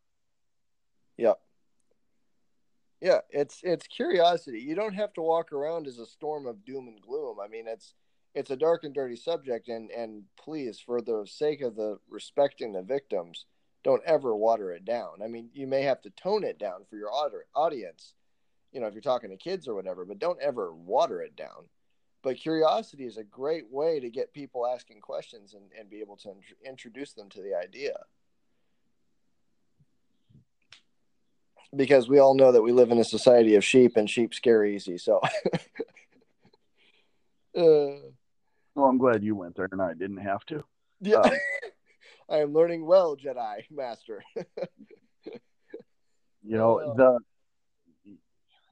[1.16, 1.40] Yep.
[3.00, 4.60] Yeah, it's it's curiosity.
[4.60, 7.38] You don't have to walk around as a storm of doom and gloom.
[7.42, 7.94] I mean, it's
[8.34, 12.72] it's a dark and dirty subject, and and please, for the sake of the respecting
[12.72, 13.46] the victims,
[13.84, 15.22] don't ever water it down.
[15.22, 17.10] I mean, you may have to tone it down for your
[17.54, 18.14] audience,
[18.72, 21.68] you know, if you're talking to kids or whatever, but don't ever water it down.
[22.22, 26.16] But curiosity is a great way to get people asking questions and, and be able
[26.18, 27.94] to int- introduce them to the idea.
[31.74, 34.64] because we all know that we live in a society of sheep and sheep scare
[34.64, 34.98] easy.
[34.98, 35.18] So,
[37.56, 38.10] uh,
[38.78, 40.62] well i'm glad you went there and i didn't have to
[41.00, 41.30] yeah, Uh,
[42.30, 44.22] I am learning well, Jedi Master.
[46.42, 46.94] you know Oh.
[46.96, 47.18] the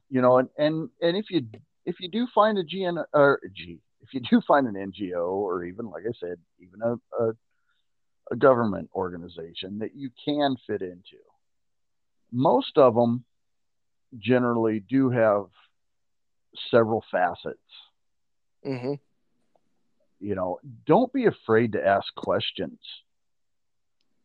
[0.09, 1.41] you know and and and if you
[1.85, 5.63] if you do find a gn or g if you do find an ngo or
[5.63, 7.31] even like i said even a, a
[8.31, 11.19] a government organization that you can fit into
[12.31, 13.23] most of them
[14.17, 15.45] generally do have
[16.71, 17.71] several facets
[18.63, 18.95] hmm
[20.19, 22.79] you know don't be afraid to ask questions.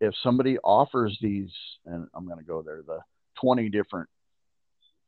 [0.01, 1.53] If somebody offers these
[1.87, 3.01] and i'm going to go there the
[3.41, 4.09] 20 different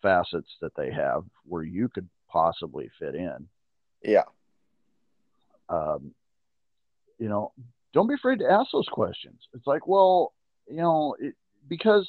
[0.02, 3.48] facets that they have where you could possibly fit in.
[4.02, 4.24] Yeah,
[5.68, 6.12] um,
[7.18, 7.52] you know
[7.92, 9.40] don't be afraid to ask those questions.
[9.54, 10.32] It's like well
[10.68, 11.34] you know it,
[11.68, 12.08] because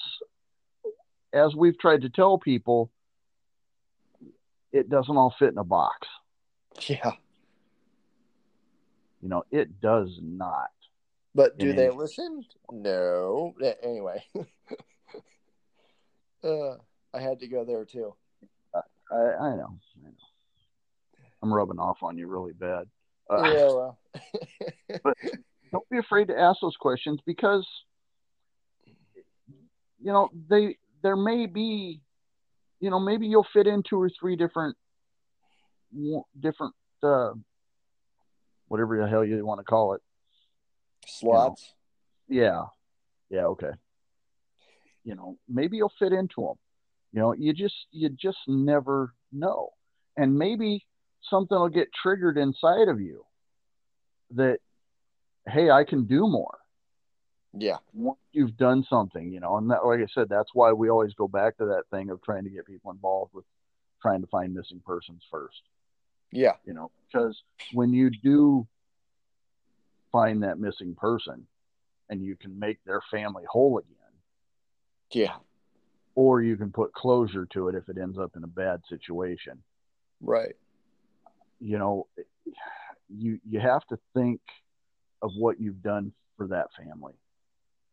[1.33, 2.91] as we've tried to tell people
[4.75, 6.07] it doesn't all fit in a box.
[6.87, 7.13] Yeah.
[9.21, 10.71] You know it does not
[11.33, 12.43] But do they listen?
[12.71, 13.53] No.
[13.83, 14.23] Anyway,
[16.43, 16.75] uh,
[17.13, 18.13] I had to go there too.
[19.11, 20.13] I, I know i know
[21.43, 22.87] i'm rubbing off on you really bad
[23.27, 23.99] uh, yeah, well,
[25.71, 27.67] don't be afraid to ask those questions because
[29.99, 32.01] you know they there may be
[32.79, 34.77] you know maybe you'll fit in two or three different
[36.39, 37.31] different uh
[38.67, 40.01] whatever the hell you want to call it.
[41.07, 41.73] Slots.
[42.27, 42.63] yeah.
[43.29, 43.71] Yeah okay.
[45.03, 46.55] You know maybe you'll fit into them
[47.15, 49.69] you know you just you just never know.
[50.17, 50.85] And maybe
[51.29, 53.25] something will get triggered inside of you
[54.31, 54.59] that
[55.47, 56.57] hey i can do more.
[57.57, 60.89] Yeah, once you've done something, you know, and that, like I said, that's why we
[60.89, 63.45] always go back to that thing of trying to get people involved with
[64.01, 65.61] trying to find missing persons first,
[66.33, 67.41] yeah, you know, because
[67.73, 68.67] when you do
[70.11, 71.45] find that missing person
[72.09, 73.91] and you can make their family whole again,
[75.11, 75.35] yeah.
[76.15, 79.61] or you can put closure to it if it ends up in a bad situation,
[80.21, 80.55] Right.
[81.59, 82.07] you know,
[83.09, 84.41] you you have to think
[85.21, 87.13] of what you've done for that family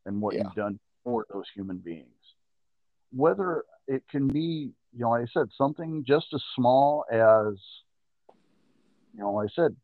[0.06, 0.44] and what Yeah.
[0.44, 2.08] you've done for those human beings.
[3.12, 7.54] Whether it can be, you know, like I said, something just as small as,
[9.14, 9.76] you know, like I said,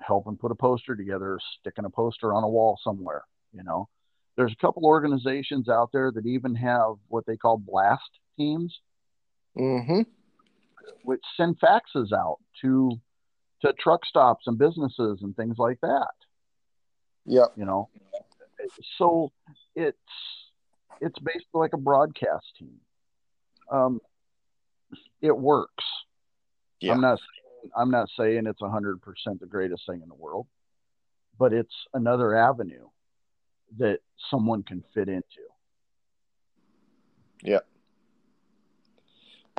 [0.00, 3.22] helping put a poster together, sticking a poster on a wall somewhere,
[3.52, 3.88] you know.
[4.36, 8.78] There's a couple organizations out there that even have what they call blast teams
[9.58, 10.02] Mm-hmm.
[11.04, 12.90] which send faxes out to
[13.62, 16.10] to truck stops and businesses and things like that
[17.24, 17.52] Yep.
[17.56, 17.88] you know
[18.98, 19.32] so
[19.74, 19.96] it's
[21.00, 22.78] it's basically like a broadcast team
[23.72, 24.00] um,
[25.20, 25.84] it works.
[26.80, 26.92] Yeah.
[26.92, 27.18] I'm not
[27.76, 29.00] I'm not saying it's 100%
[29.40, 30.46] the greatest thing in the world,
[31.38, 32.88] but it's another avenue
[33.78, 34.00] that
[34.30, 35.24] someone can fit into.
[37.42, 37.60] Yeah.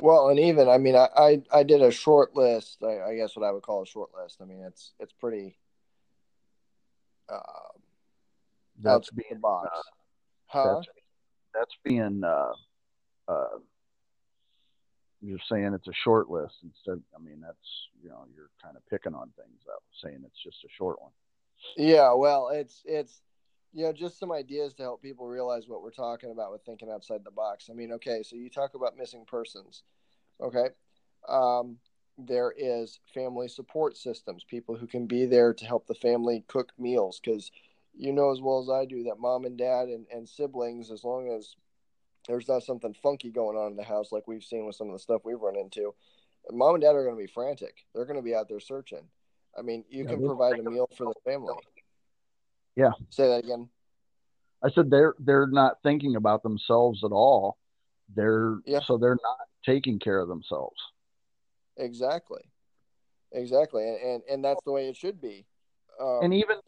[0.00, 2.78] Well, and even I mean, I I, I did a short list.
[2.82, 4.38] I, I, guess what I would call a short list.
[4.40, 5.58] I mean, it's it's pretty.
[7.28, 7.38] Uh,
[8.80, 9.68] that's being box.
[9.74, 9.82] Uh,
[10.46, 10.74] huh?
[10.74, 10.86] That's,
[11.52, 12.22] that's being.
[12.24, 12.52] Uh,
[13.26, 13.58] uh,
[15.20, 17.02] you're saying it's a short list instead.
[17.14, 17.56] I mean, that's
[18.02, 19.60] you know, you're kind of picking on things.
[19.66, 21.12] Though, saying it's just a short one.
[21.76, 23.20] Yeah, well, it's it's
[23.72, 26.90] you know just some ideas to help people realize what we're talking about with thinking
[26.90, 27.68] outside the box.
[27.70, 29.82] I mean, okay, so you talk about missing persons,
[30.40, 30.68] okay.
[31.28, 31.78] Um,
[32.16, 36.72] there is family support systems, people who can be there to help the family cook
[36.78, 37.50] meals because
[37.96, 41.04] you know as well as I do that mom and dad and, and siblings, as
[41.04, 41.56] long as
[42.28, 44.92] there's not something funky going on in the house like we've seen with some of
[44.92, 45.94] the stuff we've run into,
[46.52, 47.74] mom and dad are going to be frantic.
[47.94, 49.04] They're going to be out there searching.
[49.58, 51.54] I mean, you yeah, can provide a meal for the family.
[52.76, 52.92] Yeah.
[53.10, 53.68] Say that again.
[54.62, 57.58] I said they're they're not thinking about themselves at all.
[58.14, 58.80] They're yeah.
[58.84, 60.76] so they're not taking care of themselves.
[61.76, 62.42] Exactly.
[63.32, 63.88] Exactly.
[63.88, 65.46] And and, and that's the way it should be.
[66.00, 66.58] Um, and even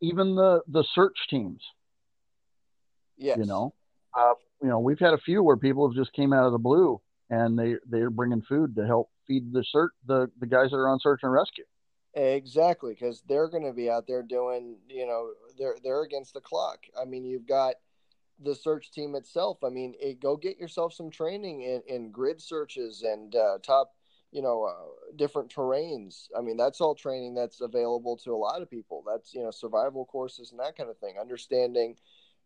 [0.00, 1.62] even the the search teams.
[3.16, 3.38] Yes.
[3.38, 3.74] You know,
[4.16, 6.58] uh, you know, we've had a few where people have just came out of the
[6.58, 7.00] blue
[7.30, 10.88] and they they're bringing food to help feed the search the the guys that are
[10.88, 11.64] on search and rescue.
[12.14, 16.40] Exactly, because they're going to be out there doing, you know, they're they're against the
[16.40, 16.80] clock.
[17.00, 17.74] I mean, you've got
[18.40, 19.58] the search team itself.
[19.64, 23.92] I mean, it, go get yourself some training in, in grid searches and uh, top,
[24.30, 26.28] you know, uh, different terrains.
[26.36, 29.04] I mean, that's all training that's available to a lot of people.
[29.06, 31.16] That's you know, survival courses and that kind of thing.
[31.20, 31.96] Understanding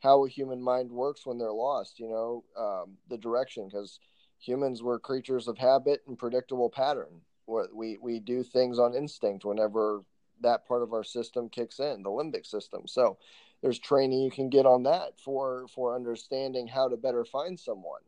[0.02, 2.00] how a human mind works when they're lost.
[2.00, 4.00] You know, um, the direction because
[4.38, 7.20] humans were creatures of habit and predictable pattern.
[7.46, 10.04] We we do things on instinct whenever
[10.40, 12.86] that part of our system kicks in, the limbic system.
[12.86, 13.18] So
[13.62, 18.02] there's training you can get on that for for understanding how to better find someone.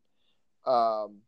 [0.67, 1.19] Um,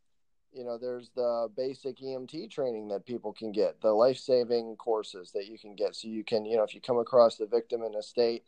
[0.53, 5.31] you know, there's the basic EMT training that people can get, the life saving courses
[5.33, 5.95] that you can get.
[5.95, 8.45] So you can, you know, if you come across the victim in a state,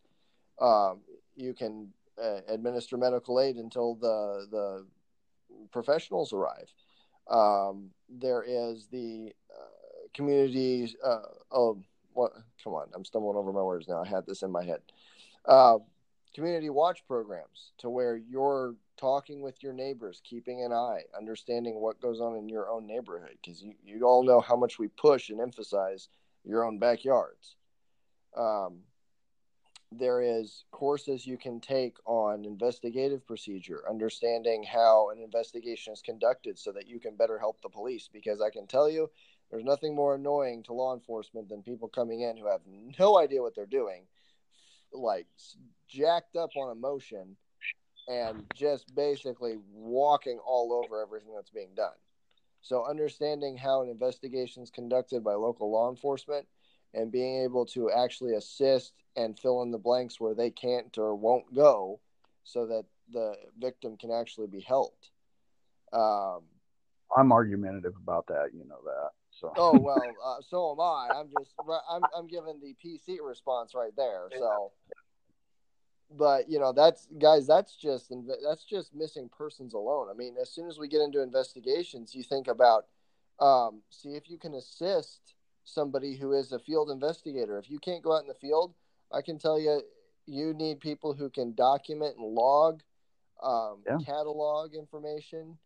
[0.59, 1.01] um,
[1.37, 1.93] you can
[2.23, 4.87] uh, administer medical aid until the the
[5.71, 6.73] professionals arrive.
[7.29, 10.95] Um, there is the uh, community.
[11.05, 12.33] Uh, oh, what?
[12.65, 14.03] Come on, I'm stumbling over my words now.
[14.03, 14.81] I had this in my head.
[15.45, 15.79] Uh,
[16.35, 22.01] community watch programs to where you're talking with your neighbors, keeping an eye, understanding what
[22.01, 25.31] goes on in your own neighborhood, because you, you all know how much we push
[25.31, 26.09] and emphasize
[26.45, 27.57] your own backyards.
[28.37, 28.81] Um,
[29.91, 36.59] there is courses you can take on investigative procedure understanding how an investigation is conducted
[36.59, 38.09] so that you can better help the police.
[38.13, 39.11] Because i can tell you
[39.51, 42.61] there's nothing more annoying to law enforcement than people coming in who have
[42.99, 44.05] no idea what they're doing
[44.93, 45.27] like
[45.89, 47.37] jacked up on emotion
[48.09, 51.93] and just basically walking all over everything that's being done.
[52.63, 56.47] So understanding how an investigation is conducted by local law enforcement
[56.95, 61.15] and being able to actually assist and fill in the blanks where they can't or
[61.15, 62.01] won't go
[62.45, 65.11] so that the victim can actually be helped.
[65.93, 66.41] Um,
[67.17, 69.11] I'm argumentative about that, you know that.
[69.41, 69.53] So.
[69.57, 71.09] oh well, uh, so am I.
[71.15, 71.53] I'm just
[71.91, 74.29] I'm I'm giving the PC response right there.
[74.37, 74.73] So,
[76.11, 78.13] but you know that's guys, that's just
[78.45, 80.09] that's just missing persons alone.
[80.11, 82.87] I mean, as soon as we get into investigations, you think about
[83.39, 85.35] um, see if you can assist
[85.69, 87.59] somebody who is a field investigator.
[87.59, 88.75] If you can't go out in the field,
[89.13, 89.83] I can tell you,
[90.27, 92.83] you need people who can document and log,
[93.43, 93.99] um, yeah.
[94.05, 95.57] catalog information,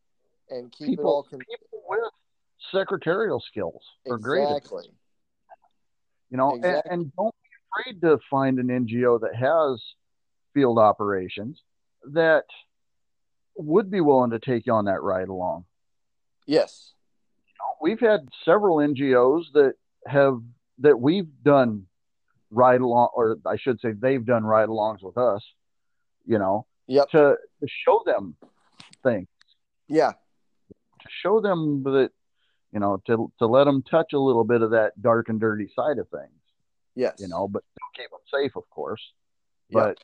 [0.50, 1.22] and keep people, it all.
[1.24, 2.00] Con- people with
[2.72, 4.84] secretarial skills are exactly.
[4.84, 4.94] great.
[6.30, 6.90] You know, exactly.
[6.90, 9.82] and, and don't be afraid to find an NGO that has
[10.55, 11.61] field operations
[12.12, 12.44] that
[13.57, 15.64] would be willing to take you on that ride along.
[16.46, 16.92] Yes.
[17.80, 19.74] We've had several NGOs that
[20.07, 20.40] have
[20.78, 21.86] that we've done
[22.50, 25.42] ride along, or I should say, they've done ride alongs with us.
[26.24, 27.09] You know, yep.
[27.11, 28.36] to, to show them
[29.03, 29.26] things.
[29.88, 30.12] Yeah.
[30.12, 32.11] To show them that,
[32.72, 35.68] you know, to to let them touch a little bit of that dark and dirty
[35.74, 36.40] side of things.
[36.94, 37.14] Yes.
[37.18, 37.64] You know, but
[37.96, 39.03] keep them safe, of course.
[39.70, 39.98] But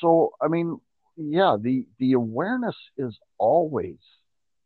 [0.00, 0.78] so, I mean,
[1.16, 3.98] yeah, the the awareness is always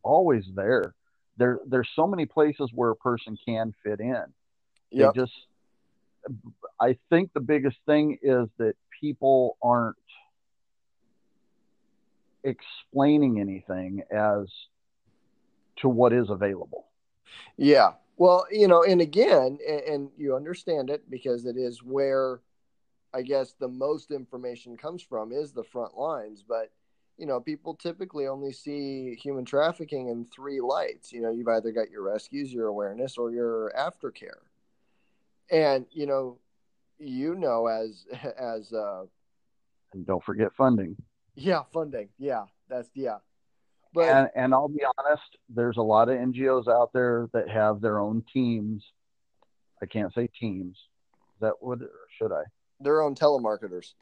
[0.03, 0.95] always there
[1.37, 4.25] there there's so many places where a person can fit in.
[4.91, 5.11] Yeah.
[5.15, 5.33] Just
[6.81, 9.97] I think the biggest thing is that people aren't
[12.45, 14.47] explaining anything as
[15.77, 16.87] to what is available.
[17.57, 17.93] Yeah.
[18.17, 22.41] Well, you know, and again, and, and you understand it because it is where
[23.15, 26.71] I guess the most information comes from is the front lines, but
[27.19, 31.13] you know, people typically only see human trafficking in three lights.
[31.13, 34.41] You know, you've either got your rescues, your awareness, or your aftercare.
[35.51, 36.39] And you know,
[36.99, 38.07] you know, as
[38.39, 39.05] as uh,
[39.93, 40.97] and don't forget funding.
[41.35, 42.09] Yeah, funding.
[42.19, 43.19] Yeah, that's yeah.
[43.95, 47.81] But and, and I'll be honest, there's a lot of NGOs out there that have
[47.81, 48.83] their own teams.
[49.83, 50.77] I can't say teams.
[50.77, 51.79] Is that what
[52.17, 52.45] should I?
[52.81, 53.93] Their own telemarketers.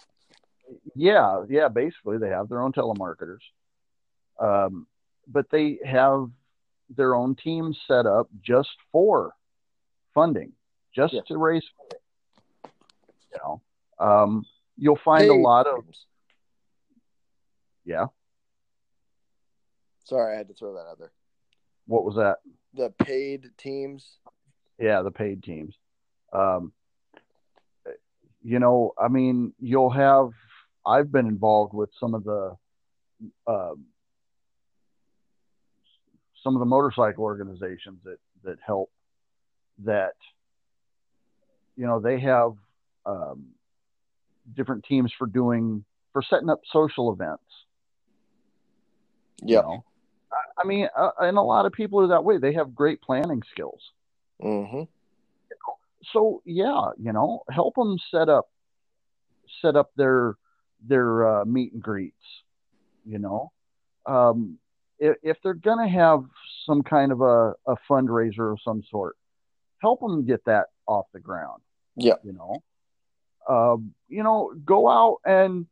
[0.94, 1.68] Yeah, yeah.
[1.68, 3.40] Basically, they have their own telemarketers,
[4.38, 4.86] um,
[5.26, 6.30] but they have
[6.96, 9.32] their own teams set up just for
[10.14, 10.52] funding,
[10.94, 12.74] just to raise funding.
[13.32, 13.62] You know,
[14.04, 14.46] um,
[14.76, 15.84] you'll find a lot of
[17.84, 18.06] yeah.
[20.04, 21.12] Sorry, I had to throw that out there.
[21.86, 22.38] What was that?
[22.74, 24.04] The paid teams.
[24.78, 25.74] Yeah, the paid teams.
[26.32, 26.72] Um,
[28.42, 30.30] you know, I mean, you'll have.
[30.86, 32.56] I've been involved with some of the,
[33.46, 33.74] uh,
[36.42, 38.90] some of the motorcycle organizations that that help.
[39.84, 40.12] That,
[41.74, 42.52] you know, they have
[43.06, 43.46] um,
[44.54, 47.42] different teams for doing for setting up social events.
[49.42, 49.56] Yeah.
[49.56, 49.84] You know?
[50.62, 52.36] I mean, uh, and a lot of people are that way.
[52.36, 53.80] They have great planning skills.
[54.42, 54.82] Mm-hmm.
[56.12, 58.50] So yeah, you know, help them set up
[59.62, 60.36] set up their
[60.86, 62.16] their uh, meet and greets.
[63.04, 63.52] You know,
[64.06, 64.58] um,
[64.98, 66.24] if, if they're gonna have
[66.66, 69.16] some kind of a, a fundraiser of some sort,
[69.78, 71.62] help them get that off the ground.
[71.96, 72.62] Yeah, you know,
[73.48, 75.66] um, you know, go out and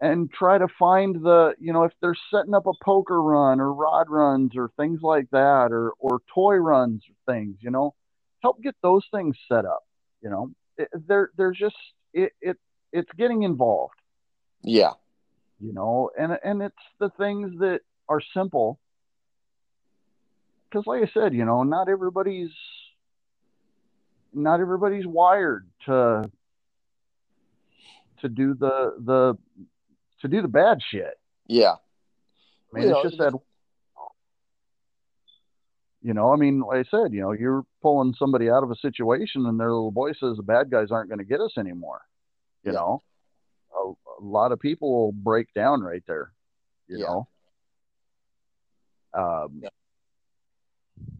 [0.00, 3.72] and try to find the you know if they're setting up a poker run or
[3.72, 7.94] rod runs or things like that or or toy runs or things you know
[8.42, 9.82] help get those things set up
[10.22, 11.76] you know it, they're they're just
[12.12, 12.56] it, it
[12.92, 13.94] it's getting involved
[14.62, 14.92] yeah
[15.60, 18.78] you know and and it's the things that are simple
[20.68, 22.50] because like i said you know not everybody's
[24.32, 26.30] not everybody's wired to
[28.20, 29.38] to do the the
[30.20, 31.18] to do the bad shit.
[31.46, 31.74] Yeah.
[32.74, 33.34] I mean, it's just that.
[36.02, 38.76] You know, I mean, like I said, you know, you're pulling somebody out of a
[38.76, 42.00] situation, and their little boy says the bad guys aren't going to get us anymore.
[42.64, 42.78] You yeah.
[42.78, 43.02] know,
[43.74, 46.32] a, a, lot of people will break down right there.
[46.88, 47.06] You yeah.
[47.06, 47.28] know,
[49.14, 49.68] um, yeah.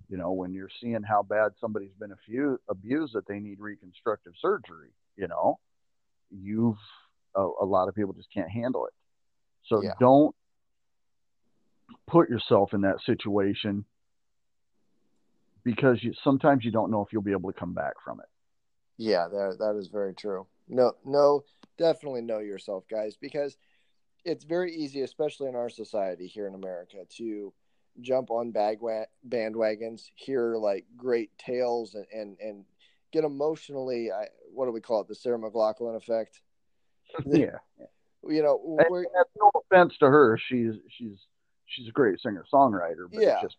[0.08, 4.32] you know, when you're seeing how bad somebody's been abused, abused that they need reconstructive
[4.40, 4.90] surgery.
[5.16, 5.58] You know,
[6.30, 6.76] you've
[7.34, 8.92] a, a lot of people just can't handle it.
[9.66, 10.34] So don't
[12.06, 13.84] put yourself in that situation
[15.64, 18.26] because you, sometimes you don't know if you'll be able to come back from it.
[18.96, 20.46] Yeah, that that is very true.
[20.70, 21.44] No, no,
[21.78, 23.56] definitely know yourself, guys, because
[24.24, 27.52] it's very easy, especially in our society here in America, to
[28.00, 32.64] jump on bagwa- bandwagons, hear like great tales, and and, and
[33.12, 34.12] get emotionally.
[34.12, 35.08] I, what do we call it?
[35.08, 36.40] The Sarah McLachlan effect.
[37.26, 37.58] yeah.
[38.28, 39.06] You know, and,
[39.36, 41.16] no offense to her, she's she's
[41.66, 43.40] she's a great singer songwriter, but yeah.
[43.42, 43.56] just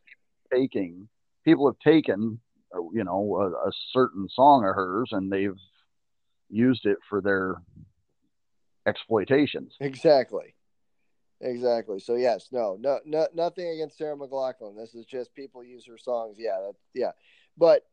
[0.54, 1.10] taking
[1.44, 2.40] people have taken
[2.94, 5.58] you know a, a certain song of hers and they've
[6.52, 7.56] used it for their
[8.86, 9.76] exploitations.
[9.80, 10.56] Exactly.
[11.42, 12.00] Exactly.
[12.00, 14.76] So yes, no, no, no, nothing against Sarah McLachlan.
[14.78, 16.38] This is just people use her songs.
[16.38, 17.12] Yeah, that, yeah.
[17.58, 17.84] But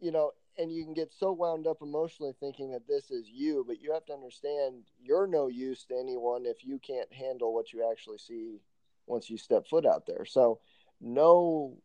[0.00, 3.64] you know, and you can get so wound up emotionally thinking that this is you,
[3.66, 7.72] but you have to understand you're no use to anyone if you can't handle what
[7.72, 8.60] you actually see
[9.06, 10.24] once you step foot out there.
[10.24, 10.60] So,
[11.00, 11.76] no,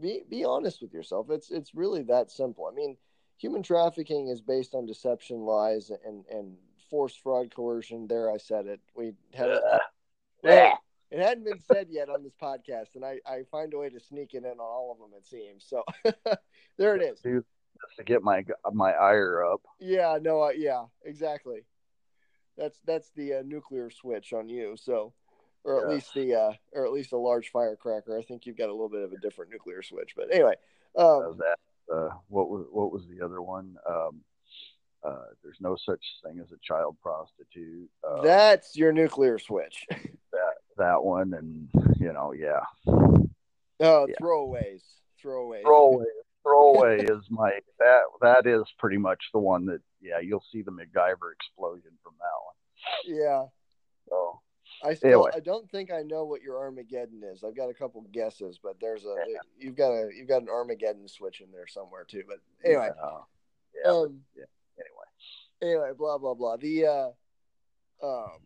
[0.00, 1.30] be be honest with yourself.
[1.30, 2.68] It's it's really that simple.
[2.70, 2.96] I mean,
[3.38, 6.56] human trafficking is based on deception, lies, and and
[6.90, 8.06] force, fraud, coercion.
[8.06, 8.80] There, I said it.
[8.94, 10.74] We had it.
[11.10, 13.98] It hadn't been said yet on this podcast, and I, I find a way to
[13.98, 15.16] sneak it in on all of them.
[15.16, 15.82] It seems so.
[16.76, 17.20] there it is.
[17.20, 17.44] Dude,
[17.96, 19.62] to get my my ire up.
[19.80, 21.64] Yeah, no, uh, yeah, exactly.
[22.58, 24.76] That's that's the uh, nuclear switch on you.
[24.76, 25.14] So,
[25.64, 28.18] or at least the uh, or at least a large firecracker.
[28.18, 30.12] I think you've got a little bit of a different nuclear switch.
[30.14, 30.56] But anyway,
[30.94, 31.58] um, that
[31.92, 33.76] uh, what was what was the other one?
[33.88, 34.20] Um,
[35.04, 37.88] uh, there's no such thing as a child prostitute.
[38.06, 39.86] Uh, that's your nuclear switch.
[39.90, 41.68] that that one, and
[41.98, 42.60] you know, yeah.
[43.80, 44.14] Oh, yeah.
[44.20, 44.82] throwaways,
[45.24, 45.62] throwaways.
[45.62, 46.04] Throwaways
[46.42, 50.70] throwaway is my that that is pretty much the one that yeah you'll see the
[50.70, 53.20] MacGyver explosion from that one.
[53.20, 53.44] Yeah.
[54.08, 54.40] So.
[54.84, 55.30] I still anyway.
[55.34, 57.42] I don't think I know what your Armageddon is.
[57.42, 59.38] I've got a couple guesses, but there's a yeah.
[59.58, 62.22] you've got a you've got an Armageddon switch in there somewhere too.
[62.26, 63.18] But anyway, uh,
[63.84, 63.90] yeah.
[63.90, 64.44] Um, yeah.
[64.78, 66.56] Anyway, anyway, blah blah blah.
[66.56, 68.38] The uh, um,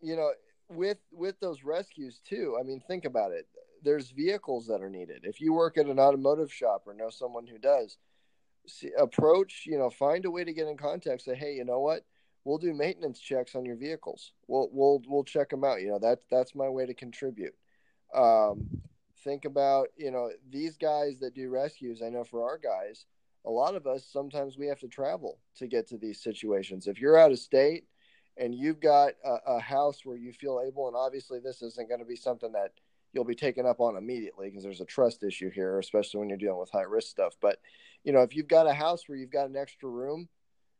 [0.00, 0.32] you know,
[0.68, 2.56] with with those rescues too.
[2.60, 3.46] I mean, think about it.
[3.82, 5.22] There's vehicles that are needed.
[5.24, 7.96] If you work at an automotive shop or know someone who does,
[8.66, 9.64] see, approach.
[9.66, 11.22] You know, find a way to get in contact.
[11.22, 12.04] Say, hey, you know what?
[12.44, 14.32] We'll do maintenance checks on your vehicles.
[14.46, 15.80] We'll we'll we'll check them out.
[15.80, 17.54] You know that that's my way to contribute.
[18.14, 18.68] Um,
[19.24, 22.02] think about you know these guys that do rescues.
[22.02, 23.06] I know for our guys,
[23.44, 26.86] a lot of us sometimes we have to travel to get to these situations.
[26.86, 27.84] If you're out of state
[28.36, 32.00] and you've got a, a house where you feel able, and obviously this isn't going
[32.00, 32.72] to be something that
[33.12, 36.38] you'll be taken up on immediately because there's a trust issue here, especially when you're
[36.38, 37.34] dealing with high risk stuff.
[37.40, 37.60] But
[38.02, 40.28] you know, if you've got a house where you've got an extra room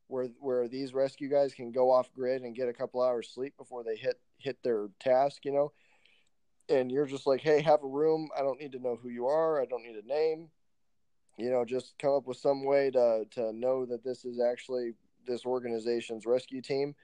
[0.09, 3.57] where where these rescue guys can go off grid and get a couple hours sleep
[3.57, 5.72] before they hit hit their task, you know.
[6.68, 8.28] And you're just like, hey, have a room.
[8.36, 9.61] I don't need to know who you are.
[9.61, 10.48] I don't need a name.
[11.36, 14.92] You know, just come up with some way to to know that this is actually
[15.26, 16.94] this organization's rescue team.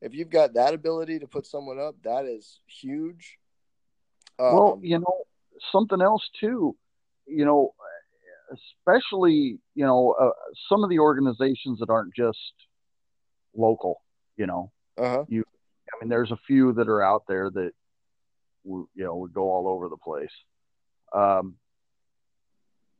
[0.00, 3.38] If you've got that ability to put someone up, that is huge.
[4.38, 5.24] Um, well, you know,
[5.72, 6.76] something else too.
[7.26, 7.74] You know,
[8.52, 10.30] especially you know uh,
[10.68, 12.38] some of the organizations that aren't just
[13.54, 14.02] local
[14.36, 15.24] you know uh-huh.
[15.28, 15.44] you
[15.92, 17.70] i mean there's a few that are out there that
[18.64, 20.30] you know would go all over the place
[21.14, 21.56] um,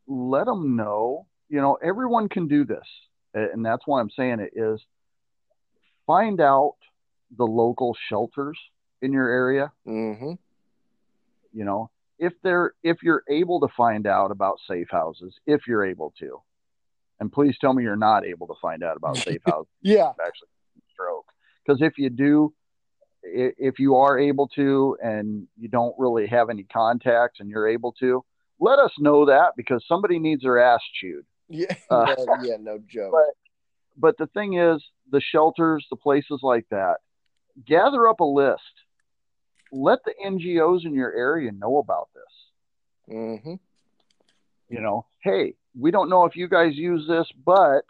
[0.06, 2.86] let them know you know everyone can do this
[3.34, 4.80] and that's why i'm saying it is
[6.06, 6.74] find out
[7.36, 8.58] the local shelters
[9.02, 10.32] in your area mm-hmm.
[11.52, 11.90] you know
[12.20, 16.40] if they're if you're able to find out about safe houses, if you're able to,
[17.18, 19.72] and please tell me you're not able to find out about safe houses.
[19.82, 20.48] yeah, actually
[20.92, 21.26] stroke.
[21.64, 22.52] Because if you do,
[23.22, 27.92] if you are able to, and you don't really have any contacts, and you're able
[28.00, 28.22] to,
[28.60, 31.24] let us know that because somebody needs their ass chewed.
[31.48, 33.12] Yeah, uh, yeah, no joke.
[33.12, 33.34] But,
[33.96, 36.96] but the thing is, the shelters, the places like that,
[37.66, 38.60] gather up a list
[39.72, 43.14] let the NGOs in your area know about this.
[43.16, 43.54] Mm-hmm.
[44.68, 47.84] You know, hey, we don't know if you guys use this, but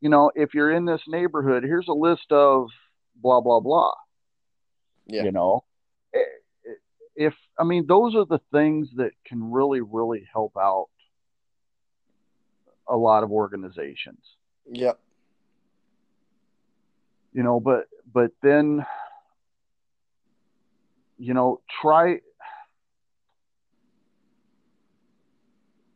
[0.00, 2.68] you know, if you're in this neighborhood, here's a list of
[3.16, 3.92] blah blah blah.
[5.06, 5.24] Yeah.
[5.24, 5.64] You know,
[6.14, 6.72] eh, eh,
[7.16, 10.88] if I mean, those are the things that can really, really help out
[12.86, 14.22] a lot of organizations.
[14.70, 14.98] Yep.
[17.32, 18.84] You know, but but then
[21.18, 22.18] you know, try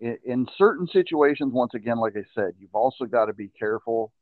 [0.00, 1.52] in, in certain situations.
[1.52, 4.12] Once again, like I said, you've also got to be careful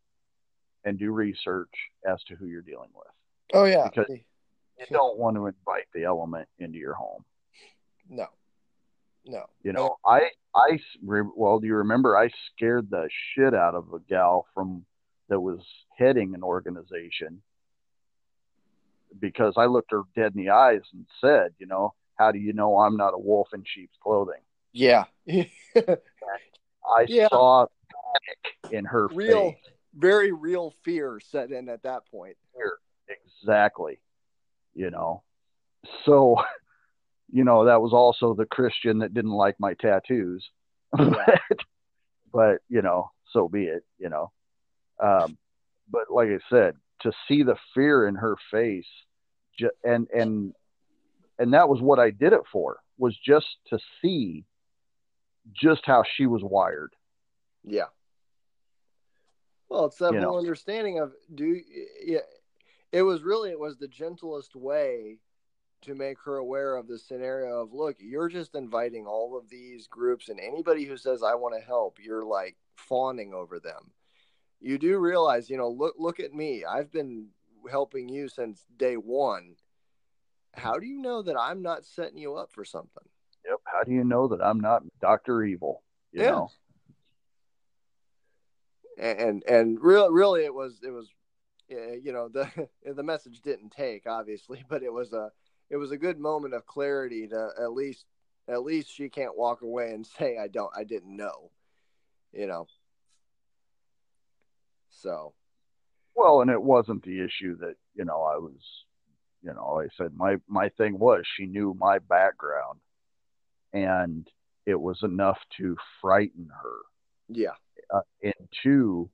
[0.85, 1.73] and do research
[2.07, 3.09] as to who you're dealing with.
[3.53, 7.25] Oh yeah, because you don't want to invite the element into your home.
[8.09, 8.27] No,
[9.27, 9.47] no.
[9.63, 13.99] You know, I I well, do you remember I scared the shit out of a
[14.09, 14.85] gal from
[15.29, 15.61] that was
[15.97, 17.43] heading an organization
[19.19, 22.53] because I looked her dead in the eyes and said, you know, how do you
[22.53, 24.41] know I'm not a wolf in sheep's clothing?
[24.73, 25.05] Yeah.
[25.29, 27.29] I yeah.
[27.29, 29.59] saw panic in her real, face.
[29.95, 32.37] Very real fear set in at that point.
[32.55, 32.75] Fear.
[33.43, 34.01] Exactly.
[34.75, 35.23] You know,
[36.05, 36.37] so,
[37.33, 40.49] you know, that was also the Christian that didn't like my tattoos.
[40.93, 41.41] but,
[42.33, 44.31] but, you know, so be it, you know.
[45.03, 45.39] Um,
[45.91, 48.87] but like I said, to see the fear in her face
[49.85, 50.55] and and
[51.39, 54.45] and that was what I did it for was just to see
[55.53, 56.93] just how she was wired.
[57.65, 57.87] Yeah.
[59.69, 60.39] Well, it's that you whole know.
[60.39, 61.61] understanding of do
[62.05, 62.21] yeah.
[62.93, 65.19] It was really it was the gentlest way
[65.83, 69.87] to make her aware of the scenario of look, you're just inviting all of these
[69.87, 73.93] groups and anybody who says I want to help, you're like fawning over them
[74.61, 76.65] you do realize, you know, look look at me.
[76.65, 77.29] I've been
[77.71, 79.57] helping you since day one.
[80.55, 83.05] How do you know that I'm not setting you up for something?
[83.49, 83.61] Yep.
[83.65, 85.83] How do you know that I'm not Doctor Evil?
[86.13, 86.31] You yeah.
[86.31, 86.51] know.
[88.99, 91.09] And and real really it was it was
[91.71, 92.51] eh, you know the
[92.95, 95.31] the message didn't take obviously, but it was a
[95.71, 98.05] it was a good moment of clarity to at least
[98.49, 101.51] at least she can't walk away and say I don't I didn't know.
[102.33, 102.67] You know.
[105.03, 105.33] So,
[106.15, 108.61] well, and it wasn't the issue that you know I was,
[109.43, 112.81] you know, I said my my thing was she knew my background,
[113.73, 114.29] and
[114.67, 116.77] it was enough to frighten her.
[117.29, 117.55] Yeah.
[117.93, 119.11] Uh, and two,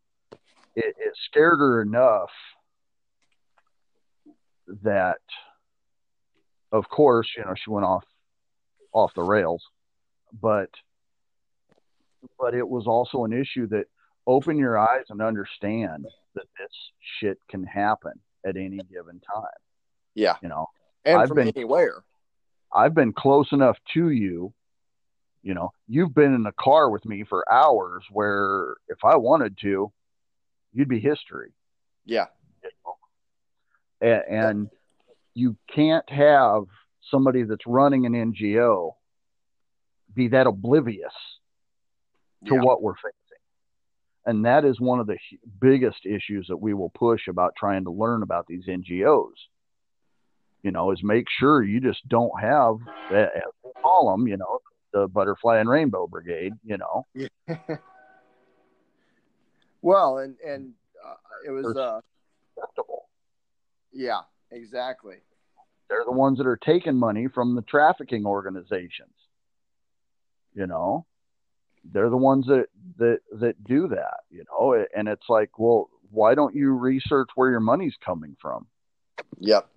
[0.75, 2.31] it, it scared her enough
[4.83, 5.21] that,
[6.73, 8.05] of course, you know, she went off
[8.93, 9.63] off the rails,
[10.41, 10.71] but
[12.39, 13.87] but it was also an issue that
[14.27, 16.71] open your eyes and understand that this
[17.21, 18.13] shit can happen
[18.45, 19.45] at any given time.
[20.15, 20.69] Yeah, You know,
[21.05, 22.03] and I've from been- anywhere.
[22.75, 24.53] I've been close enough to you.
[25.43, 29.57] You know, you've been in the car with me for hours where if I wanted
[29.59, 29.93] to,
[30.73, 31.53] you'd be history.
[32.05, 32.27] Yeah,
[34.01, 34.71] And, and
[35.35, 36.65] you can't have
[37.11, 38.93] somebody that's running an NGO
[40.15, 41.13] be that oblivious
[42.47, 43.13] to yeah, what we're facing.
[44.27, 45.19] And that is one of the
[45.61, 49.31] biggest issues that we will push about trying to learn about these NGOs.
[50.63, 52.75] You know, is make sure you just don't have,
[53.13, 53.29] as
[53.65, 54.59] we call them, you know,
[54.93, 57.07] the Butterfly and Rainbow Brigade, you know.
[57.15, 57.29] Yeah.
[59.87, 60.73] Well, and and
[61.07, 61.15] uh,
[61.47, 62.01] it was uh,
[62.59, 63.09] acceptable.
[63.93, 65.19] yeah, exactly.
[65.89, 69.15] They're the ones that are taking money from the trafficking organizations.
[70.55, 71.07] You know,
[71.93, 72.67] they're the ones that
[72.99, 74.21] that that do that.
[74.31, 78.67] You know, and it's like, well, why don't you research where your money's coming from?
[79.39, 79.69] Yep.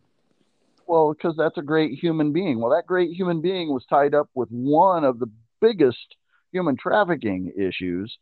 [0.88, 2.60] Well, because that's a great human being.
[2.60, 5.30] Well, that great human being was tied up with one of the
[5.62, 6.16] biggest
[6.52, 8.18] human trafficking issues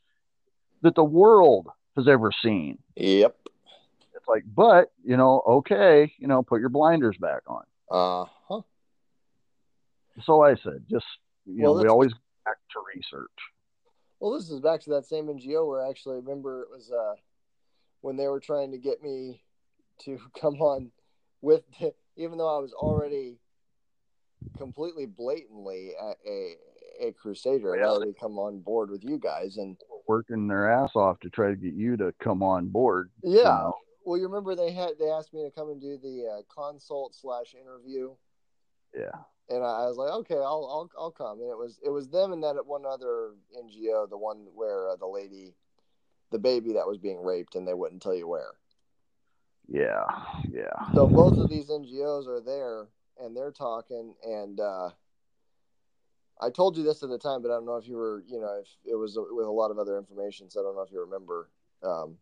[0.81, 2.77] that the world has ever seen.
[2.95, 3.35] Yep.
[4.15, 7.63] It's like, but, you know, okay, you know, put your blinders back on.
[7.89, 8.61] Uh huh.
[10.23, 11.05] So I said, just,
[11.45, 12.11] you Well, know, we always
[12.43, 13.29] back to research.
[14.19, 17.15] Well, this is back to that same NGO where actually I remember it was uh,
[18.01, 19.41] when they were trying to get me
[20.01, 20.91] to come on
[21.41, 21.63] with,
[22.15, 23.37] even though I was already
[24.57, 26.55] completely blatantly a, a,
[27.07, 27.89] a crusader and Yeah.
[27.89, 29.57] already come on board with you guys.
[29.57, 33.11] And Working their ass off to try to get you to come on board.
[33.23, 33.75] yeah, know.
[34.05, 37.13] well, you remember they had they asked me to come and do the uh, consult
[37.13, 38.15] slash interview.
[38.97, 39.11] Yeah.
[39.49, 41.39] And I, was like, okay, I'll, I'll I'll come.
[41.39, 44.95] And it was it was them and that one other NGO, the one where uh,
[44.95, 45.55] the lady,
[46.31, 48.53] the baby that was being raped, and they wouldn't tell you where.
[49.67, 50.05] Yeah.
[50.51, 50.93] Yeah.
[50.93, 52.87] So both of these NGOs are there,
[53.19, 54.13] and they're talking.
[54.23, 54.89] And uh,
[56.41, 58.39] I told you this at the time, but I don't know if you were, you
[58.39, 60.49] know, if it was with a lot of other information.
[60.49, 61.49] So I don't know if you remember.
[61.83, 62.17] Um,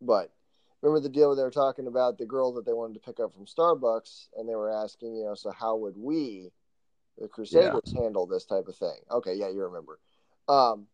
[0.00, 0.32] but
[0.82, 3.20] remember the deal where they were talking about the girl that they wanted to pick
[3.20, 6.50] up from Starbucks, and they were asking, you know, so how would we,
[7.18, 8.98] the Crusaders, handle this type of thing?
[9.10, 9.98] Okay, yeah, you remember.
[10.48, 10.86] Um,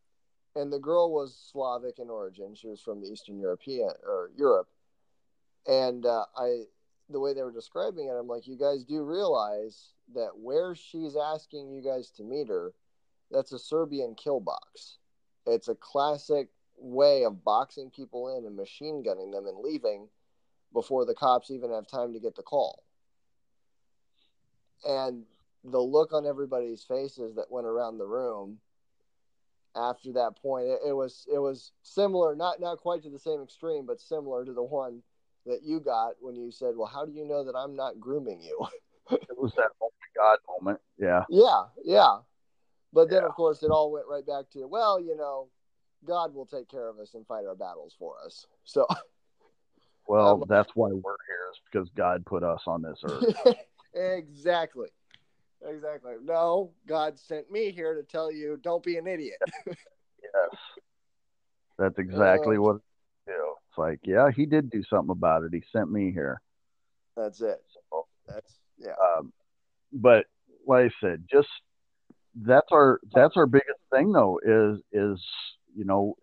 [0.54, 4.68] and the girl was Slavic in origin; she was from the Eastern European or Europe,
[5.66, 6.64] and uh, I,
[7.08, 11.16] the way they were describing it, I'm like, you guys do realize that where she's
[11.16, 12.72] asking you guys to meet her,
[13.30, 14.98] that's a Serbian kill box.
[15.46, 20.08] It's a classic way of boxing people in and machine gunning them and leaving
[20.72, 22.84] before the cops even have time to get the call.
[24.84, 25.24] And
[25.64, 28.58] the look on everybody's faces that went around the room
[29.76, 33.42] after that point, it, it was it was similar, not not quite to the same
[33.42, 35.02] extreme, but similar to the one
[35.46, 38.40] that you got when you said, "Well, how do you know that I'm not grooming
[38.42, 38.66] you?"
[39.10, 40.80] It was that oh my God moment.
[40.98, 41.24] Yeah.
[41.28, 42.18] yeah, yeah.
[42.92, 43.28] But then, Yeah.
[43.28, 45.48] of course, it all went right back to, well, you know,
[46.04, 48.46] God will take care of us and fight our battles for us.
[48.64, 48.86] So,
[50.06, 53.56] Well, Um, that's why we're here is because God put us on this earth.
[53.94, 54.88] exactly,
[55.64, 56.14] exactly.
[56.22, 59.38] No, God sent me here to tell you, don't be an idiot.
[59.66, 59.76] yes.
[61.78, 62.82] That's exactly Uh, what it
[63.26, 63.54] do.
[63.68, 65.52] It's like, yeah, he did do something about it.
[65.52, 66.40] He sent me here.
[67.16, 67.62] That's it.
[67.90, 69.32] So, That's yeah, um,
[69.92, 70.26] but
[70.66, 71.48] like I said, just
[72.34, 75.22] that's our that's our biggest thing though is is
[75.74, 76.14] you know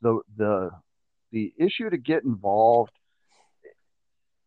[0.00, 0.70] the the
[1.32, 2.92] the issue to get involved.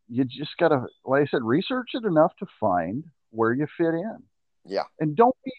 [0.08, 4.18] You just gotta, like I said, research it enough to find where you fit in,
[4.64, 5.52] yeah, and don't be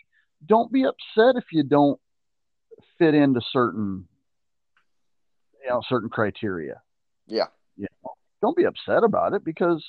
[0.46, 2.00] don't be upset if you don't
[2.98, 4.08] fit into certain
[5.64, 6.82] you know certain criteria.
[7.28, 7.46] yeah,
[8.42, 9.84] Don't be upset about it because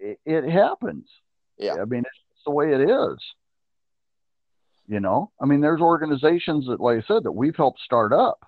[0.00, 1.06] it, it happens.
[1.58, 3.18] yeah, I mean, it's the way it is.
[4.88, 8.40] You know, I mean, there's organizations that, like I said, that we've helped start up.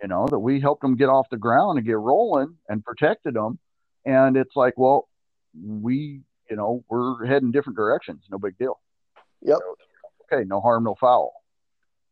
[0.00, 3.34] You know, that we helped them get off the ground and get rolling and protected
[3.34, 3.58] them.
[4.06, 5.08] And it's like, well,
[5.60, 6.20] we,
[6.50, 8.24] you know, we're heading different directions.
[8.30, 8.78] No big deal.
[9.42, 9.58] yep,
[10.30, 11.32] Okay, no harm, no foul.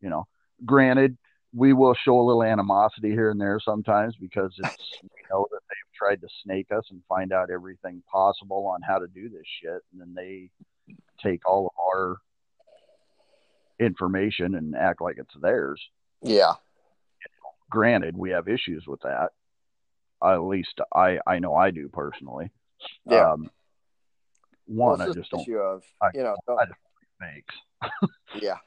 [0.00, 0.26] You know,
[0.64, 1.16] granted,
[1.54, 5.60] we will show a little animosity here and there sometimes because it's we know that
[5.68, 9.46] they've tried to snake us and find out everything possible on how to do this
[9.62, 10.50] shit, and then they
[11.22, 12.18] take all of our
[13.78, 15.80] information and act like it's theirs.
[16.22, 16.52] yeah,
[17.70, 19.30] Granted, we have issues with that.
[20.22, 22.50] At least I I know I do personally.
[23.04, 23.32] Yeah.
[23.32, 23.50] Um,
[24.66, 26.36] one, Well, I just don't of I- you know.
[26.48, 26.78] I just
[27.20, 27.54] fakes.
[28.40, 28.58] yeah.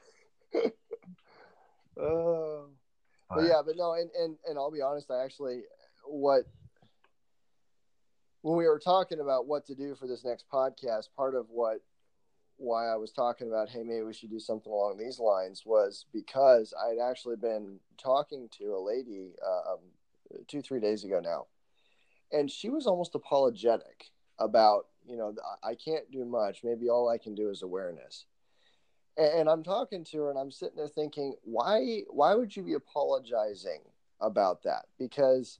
[2.01, 2.67] Oh.
[3.29, 5.63] But But, yeah, but no, and, and and I'll be honest, I actually
[6.05, 6.43] what
[8.41, 11.81] when we were talking about what to do for this next podcast, part of what
[12.57, 16.05] why I was talking about, hey, maybe we should do something along these lines was
[16.11, 19.79] because I'd actually been talking to a lady um,
[20.47, 21.47] two, three days ago now,
[22.31, 24.05] and she was almost apologetic
[24.39, 26.63] about, you know, I can't do much.
[26.63, 28.25] Maybe all I can do is awareness
[29.19, 32.73] and I'm talking to her and I'm sitting there thinking, why why would you be
[32.73, 33.81] apologizing
[34.21, 34.85] about that?
[34.97, 35.59] Because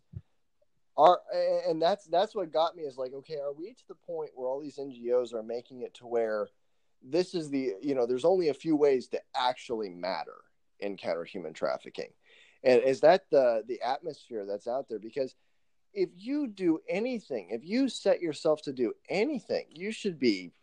[0.98, 1.20] our
[1.68, 4.48] and that's that's what got me is like, okay, are we to the point where
[4.48, 6.48] all these NGOs are making it to where
[7.04, 10.38] this is the you know, there's only a few ways to actually matter
[10.80, 12.12] in counter human trafficking.
[12.64, 15.00] And is that the the atmosphere that's out there?
[15.00, 15.36] Because
[15.94, 20.54] if you do anything, if you set yourself to do anything, you should be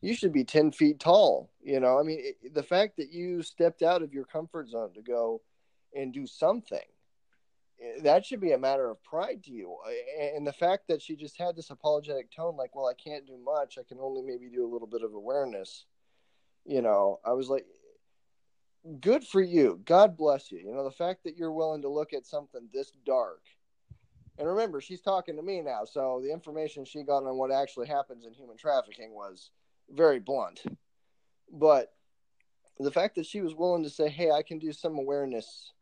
[0.00, 1.98] you should be 10 feet tall you know?
[1.98, 5.42] I mean it, the fact that you stepped out of your comfort zone to go
[5.94, 6.80] and do something
[7.80, 9.76] eh, that should be a matter of pride to you.
[10.34, 13.38] And the fact that she just had this apologetic tone like well i can't do
[13.44, 13.78] much.
[13.78, 15.84] I can only maybe do a little bit of awareness
[16.64, 17.18] you know?
[17.24, 17.66] I was like
[19.00, 19.80] good for you.
[19.84, 20.58] God bless you.
[20.58, 23.42] You know the fact that you're willing to look at something this dark
[24.38, 27.86] and remember she's talking to me now so the information she got on what actually
[27.86, 29.50] happens in human trafficking was
[29.90, 30.62] very blunt.
[31.50, 31.92] But
[32.78, 35.72] the fact that she was willing to say, "Hey, I can do some awareness,"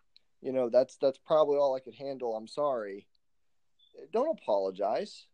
[0.41, 2.37] you know, that's that's probably all I could handle.
[2.37, 3.07] I'm sorry.
[4.13, 5.27] Don't apologize.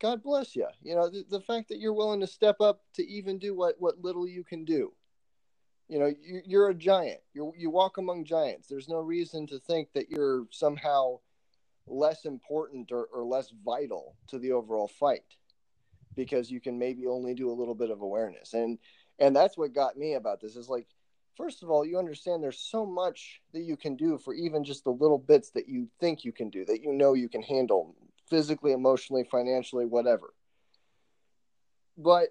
[0.00, 0.66] God bless you.
[0.82, 3.76] You know, the, the fact that you're willing to step up to even do what
[3.78, 4.92] what little you can do.
[5.88, 7.20] You know, you, you're a giant.
[7.34, 8.68] You you walk among giants.
[8.68, 11.20] There's no reason to think that you're somehow
[11.86, 15.24] less important or, or less vital to the overall fight
[16.16, 18.54] because you can maybe only do a little bit of awareness.
[18.54, 18.78] And
[19.18, 20.86] and that's what got me about this is like
[21.36, 24.84] first of all you understand there's so much that you can do for even just
[24.84, 27.94] the little bits that you think you can do that you know you can handle
[28.28, 30.34] physically emotionally financially whatever.
[31.96, 32.28] But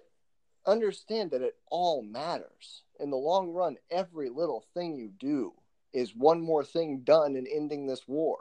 [0.66, 2.82] understand that it all matters.
[3.00, 5.52] In the long run every little thing you do
[5.92, 8.38] is one more thing done in ending this war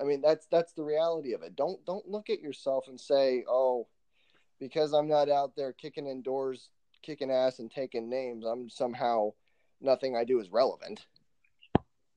[0.00, 3.44] i mean that's that's the reality of it don't don't look at yourself and say
[3.48, 3.86] oh
[4.58, 6.70] because I'm not out there kicking in doors,
[7.02, 9.32] kicking ass, and taking names, I'm somehow
[9.80, 11.04] nothing I do is relevant.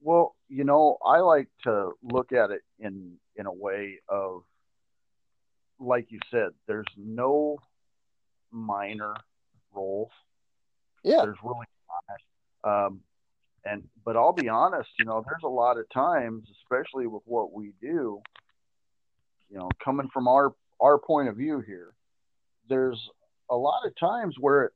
[0.00, 4.44] Well, you know, I like to look at it in in a way of,
[5.78, 7.58] like you said, there's no
[8.50, 9.14] minor
[9.72, 10.10] roles.
[11.04, 11.66] Yeah, There's really
[12.64, 12.86] not.
[12.86, 13.00] Um,
[13.68, 17.52] and but I'll be honest, you know, there's a lot of times, especially with what
[17.52, 18.20] we do,
[19.50, 21.92] you know, coming from our our point of view here,
[22.68, 23.00] there's
[23.50, 24.74] a lot of times where it's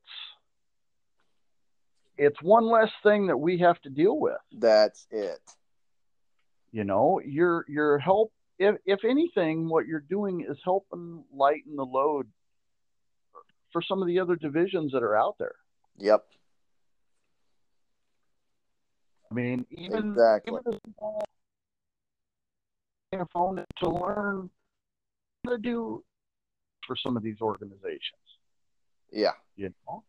[2.17, 4.37] it's one less thing that we have to deal with.
[4.51, 5.39] that's it.
[6.71, 11.85] You know, you're you're help if if anything, what you're doing is helping lighten the
[11.85, 12.27] load
[13.71, 15.55] for some of the other divisions that are out there.
[15.97, 16.25] Yep,
[19.33, 20.59] I mean, even exactly.
[23.11, 24.47] even phone to learn
[25.47, 26.03] to do
[26.85, 28.21] for some of these organizations.
[29.11, 30.03] Yeah, You know,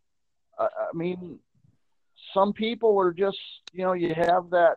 [0.58, 1.38] I, I mean,
[2.34, 3.38] some people are just
[3.72, 4.76] you know you have that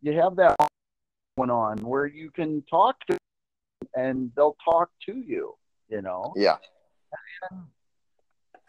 [0.00, 0.56] you have that
[1.36, 3.18] going on where you can talk to
[3.94, 5.54] and they'll talk to you.
[5.90, 6.56] You know, yeah,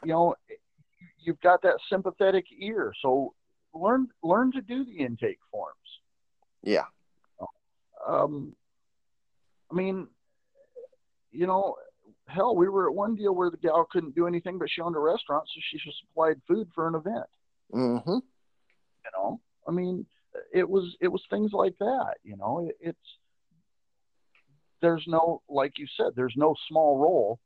[0.04, 0.36] you know,
[1.20, 3.34] you've got that sympathetic ear, so
[3.74, 5.78] learn learn to do the intake forms.
[6.64, 6.86] yeah,
[8.08, 8.56] Um,
[9.72, 10.08] I mean,
[11.32, 11.76] you know,
[12.28, 14.96] hell, we were at one deal where the gal couldn't do anything, but she owned
[14.96, 17.26] a restaurant, so she just supplied food for an event.
[17.74, 18.10] mm-hmm.
[18.12, 20.06] You know, I mean,
[20.54, 22.16] it was it was things like that.
[22.24, 23.18] You know, it, it's
[24.82, 27.40] there's no like you said, there's no small role,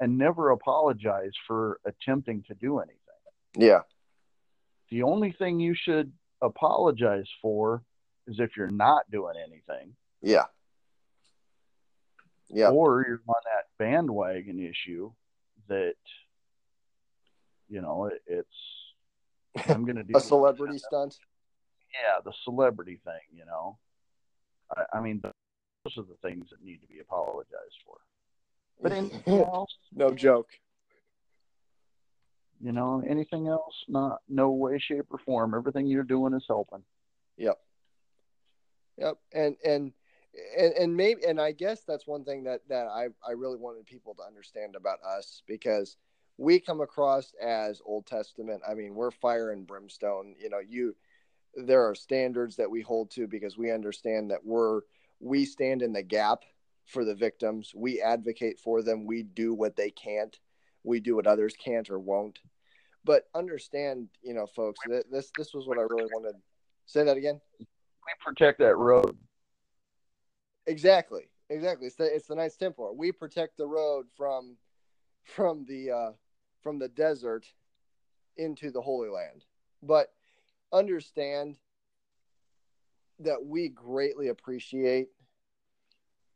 [0.00, 2.98] and never apologize for attempting to do anything.
[3.56, 3.80] yeah,
[4.90, 6.12] The only thing you should
[6.42, 7.82] apologize for
[8.26, 9.94] is if you're not doing anything.
[10.22, 10.44] yeah,
[12.48, 15.12] yeah, or you're on that bandwagon issue
[15.68, 15.94] that
[17.68, 21.16] you know it, it's I'm going to do a celebrity stunt.
[21.92, 23.20] Yeah, the celebrity thing.
[23.32, 23.78] You know,
[24.76, 27.96] I, I mean, those are the things that need to be apologized for.
[28.82, 30.48] But anything else, no joke.
[32.62, 35.54] You know, anything else, not no way, shape, or form.
[35.54, 36.82] Everything you're doing is helping.
[37.38, 37.58] Yep.
[38.98, 39.16] Yep.
[39.32, 39.92] And and
[40.58, 43.86] and, and maybe and I guess that's one thing that that I I really wanted
[43.86, 45.96] people to understand about us because
[46.36, 48.62] we come across as Old Testament.
[48.68, 50.34] I mean, we're fire and brimstone.
[50.38, 50.94] You know, you
[51.54, 54.82] there are standards that we hold to because we understand that we're
[55.18, 56.44] we stand in the gap
[56.86, 57.72] for the victims.
[57.74, 59.06] We advocate for them.
[59.06, 60.38] We do what they can't.
[60.84, 62.38] We do what others can't or won't.
[63.04, 66.34] But understand, you know, folks, this this was what I really wanted.
[66.86, 67.40] Say that again.
[67.58, 67.66] We
[68.24, 69.16] protect that road.
[70.66, 71.30] Exactly.
[71.48, 71.88] Exactly.
[71.88, 72.92] It's the, it's the Knights Templar.
[72.92, 74.56] We protect the road from
[75.24, 76.10] from the uh,
[76.62, 77.46] from the desert
[78.36, 79.44] into the Holy Land.
[79.82, 80.12] But
[80.72, 81.58] understand
[83.20, 85.08] that we greatly appreciate.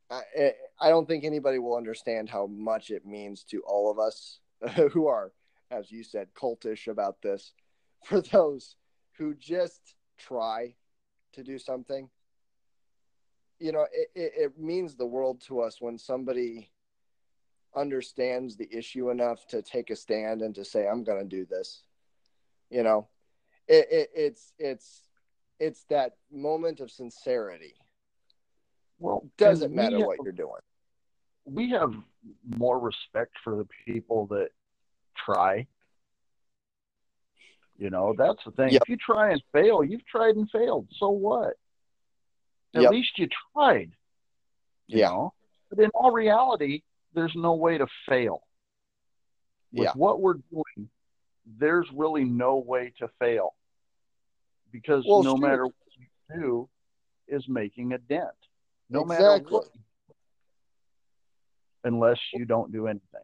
[0.09, 3.99] I, eh, I don't think anybody will understand how much it means to all of
[3.99, 4.39] us
[4.91, 5.31] who are,
[5.71, 7.53] as you said, cultish about this.
[8.05, 8.75] For those
[9.17, 10.75] who just try
[11.33, 12.09] to do something,
[13.59, 16.69] you know, it, it, it means the world to us when somebody
[17.75, 21.45] understands the issue enough to take a stand and to say, "I'm going to do
[21.45, 21.83] this."
[22.69, 23.07] You know,
[23.67, 25.01] it, it, it's it's
[25.59, 27.75] it's that moment of sincerity.
[28.99, 30.61] Well, doesn't matter have, what you're doing.
[31.45, 31.93] We have
[32.57, 34.49] more respect for the people that
[35.25, 35.67] try.
[37.77, 38.69] You know, that's the thing.
[38.71, 38.83] Yep.
[38.83, 40.87] If you try and fail, you've tried and failed.
[40.97, 41.55] So what?
[42.73, 42.91] At yep.
[42.91, 43.91] least you tried.
[44.87, 45.09] You yeah.
[45.09, 45.33] Know?
[45.69, 46.83] But in all reality,
[47.13, 48.43] there's no way to fail.
[49.73, 49.91] With yeah.
[49.93, 50.89] what we're doing,
[51.45, 53.53] there's really no way to fail
[54.71, 56.69] because well, no matter what you do
[57.27, 58.29] is making a dent.
[58.89, 59.25] No exactly.
[59.27, 59.67] matter what,
[61.83, 63.21] unless you don't do anything.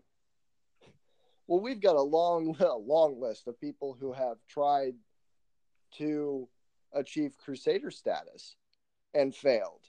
[1.48, 4.96] Well, we've got a long, a long list of people who have tried
[5.98, 6.48] to
[6.94, 8.56] achieve crusader status
[9.14, 9.82] and failed.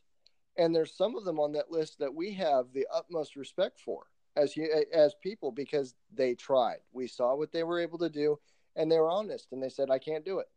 [0.59, 4.05] And there's some of them on that list that we have the utmost respect for
[4.37, 4.55] as
[4.93, 6.79] as people because they tried.
[6.93, 8.39] We saw what they were able to do
[8.77, 10.49] and they were honest and they said I can't do it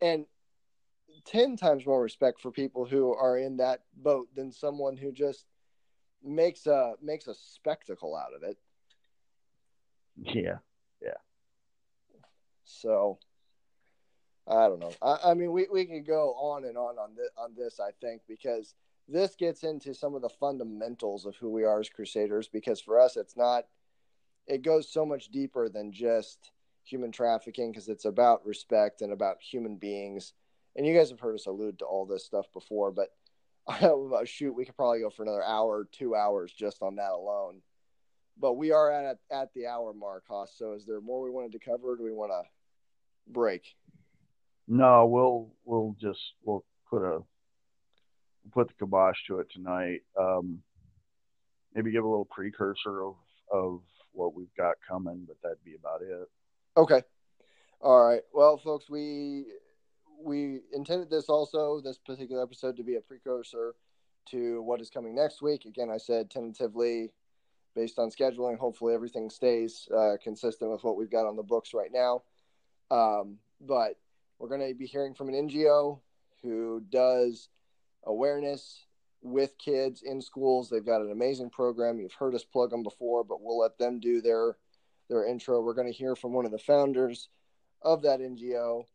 [0.00, 0.26] and
[1.24, 5.46] 10 times more respect for people who are in that boat than someone who just
[6.22, 8.56] makes a makes a spectacle out of it.
[10.16, 10.58] Yeah.
[11.02, 11.10] Yeah.
[12.64, 13.18] So
[14.48, 14.92] i don't know.
[15.02, 17.90] I, I mean we, we could go on and on on this on this i
[18.00, 18.74] think because
[19.08, 23.00] this gets into some of the fundamentals of who we are as crusaders because for
[23.00, 23.64] us it's not
[24.46, 26.52] it goes so much deeper than just
[26.86, 30.32] human trafficking because it's about respect and about human beings.
[30.76, 33.08] And you guys have heard us allude to all this stuff before, but
[34.28, 37.62] shoot, we could probably go for another hour, two hours just on that alone.
[38.38, 40.52] But we are at at the hour mark, Hoss.
[40.56, 41.96] So is there more we wanted to cover?
[41.96, 42.42] do we want to
[43.32, 43.62] break?
[44.68, 47.20] No, we'll we'll just we'll put a
[48.52, 50.00] put the kibosh to it tonight.
[50.20, 50.58] Um,
[51.74, 53.14] maybe give a little precursor of
[53.50, 53.80] of
[54.12, 56.28] what we've got coming, but that'd be about it.
[56.76, 57.02] Okay.
[57.80, 58.22] All right.
[58.34, 59.46] Well, folks, we
[60.22, 63.74] we intended this also this particular episode to be a precursor
[64.30, 65.64] to what is coming next week.
[65.64, 67.12] Again, I said tentatively
[67.74, 68.58] based on scheduling.
[68.58, 72.22] Hopefully, everything stays uh, consistent with what we've got on the books right now.
[72.90, 73.98] Um, but
[74.38, 76.00] we're going to be hearing from an NGO
[76.42, 77.48] who does
[78.04, 78.84] awareness
[79.22, 80.68] with kids in schools.
[80.68, 81.98] They've got an amazing program.
[81.98, 84.56] You've heard us plug them before, but we'll let them do their
[85.08, 85.60] their intro.
[85.60, 87.28] We're going to hear from one of the founders
[87.82, 88.86] of that NGO.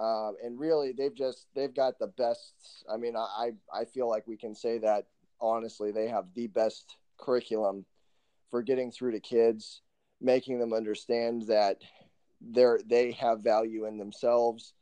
[0.00, 2.54] Um, and really, they've just they've got the best.
[2.90, 5.06] I mean, I I feel like we can say that
[5.40, 7.84] honestly, they have the best curriculum
[8.50, 9.82] for getting through to kids,
[10.20, 11.78] making them understand that
[12.40, 14.72] they're they have value in themselves,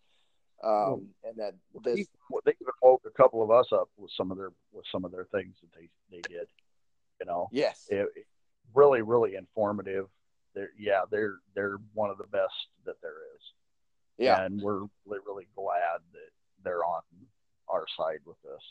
[0.62, 2.06] um, and that this
[2.44, 5.10] they even woke a couple of us up with some of their with some of
[5.10, 6.46] their things that they they did.
[7.20, 8.26] You know, yes, it, it
[8.72, 10.06] really really informative
[10.54, 12.54] they're yeah they're they're one of the best
[12.84, 13.42] that there is.
[14.18, 16.30] Yeah, and we're really really glad that
[16.64, 17.02] they're on
[17.68, 18.62] our side with this.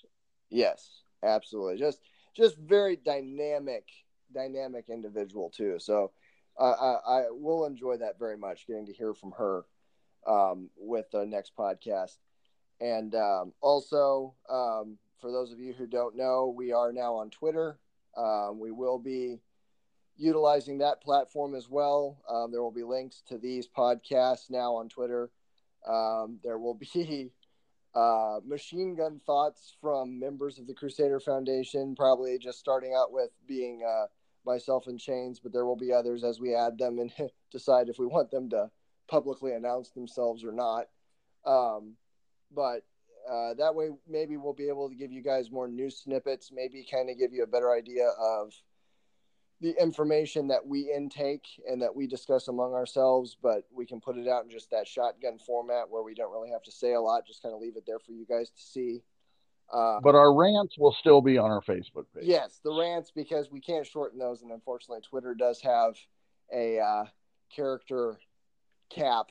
[0.50, 1.78] Yes, absolutely.
[1.78, 2.00] Just
[2.36, 3.86] just very dynamic
[4.34, 5.78] dynamic individual too.
[5.80, 6.12] So
[6.60, 9.66] uh, I, I will enjoy that very much getting to hear from her
[10.28, 12.18] um, with the next podcast.
[12.80, 17.30] And um, also, um, for those of you who don't know, we are now on
[17.30, 17.80] Twitter.
[18.16, 19.40] Um, we will be
[20.16, 22.18] utilizing that platform as well.
[22.28, 25.30] Um, there will be links to these podcasts now on Twitter.
[25.88, 27.32] Um, there will be
[27.96, 33.30] uh, machine gun thoughts from members of the Crusader Foundation, probably just starting out with
[33.48, 34.06] being uh,
[34.46, 37.12] myself and James, but there will be others as we add them and
[37.52, 38.70] decide if we want them to
[39.08, 40.86] publicly announce themselves or not.
[41.46, 41.96] Um,
[42.54, 42.84] but
[43.30, 46.86] uh, that way, maybe we'll be able to give you guys more news snippets, maybe
[46.90, 48.54] kind of give you a better idea of
[49.60, 54.18] the information that we intake and that we discuss among ourselves, but we can put
[54.18, 57.02] it out in just that shotgun format where we don't really have to say a
[57.02, 59.02] lot, just kind of leave it there for you guys to see.
[59.74, 62.24] Uh, but our rants will still be on our Facebook page.
[62.24, 65.96] Yes, the rants because we can't shorten those, and unfortunately, Twitter does have
[66.54, 67.04] a uh,
[67.54, 68.18] character
[68.90, 69.28] cap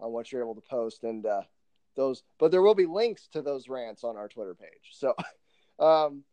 [0.00, 1.42] on what you're able to post, and uh,
[1.94, 2.24] those.
[2.38, 4.92] But there will be links to those rants on our Twitter page.
[4.92, 5.14] So,
[5.78, 6.24] um,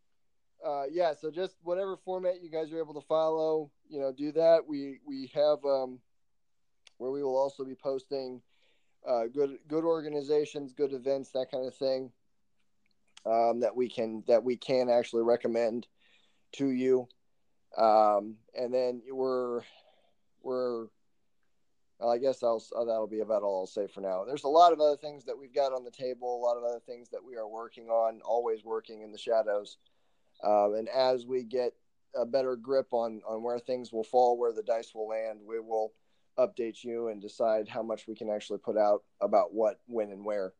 [0.66, 4.32] uh, yeah, so just whatever format you guys are able to follow, you know, do
[4.32, 4.62] that.
[4.68, 6.00] We we have um,
[6.98, 8.42] where we will also be posting
[9.08, 12.12] uh, good good organizations, good events, that kind of thing
[13.26, 15.88] um, that we can that we can actually recommend
[16.54, 17.08] to you.
[17.78, 19.62] Um, and then we're
[20.42, 20.88] we're
[22.06, 24.26] I guess I'll, that'll be about all I'll say for now.
[24.26, 26.64] There's a lot of other things that we've got on the table, a lot of
[26.64, 29.78] other things that we are working on, always working in the shadows.
[30.44, 31.74] Um, and as we get
[32.16, 35.60] a better grip on on where things will fall, where the dice will land, we
[35.60, 35.94] will
[36.38, 40.26] update you and decide how much we can actually put out about what, when, and
[40.26, 40.54] where.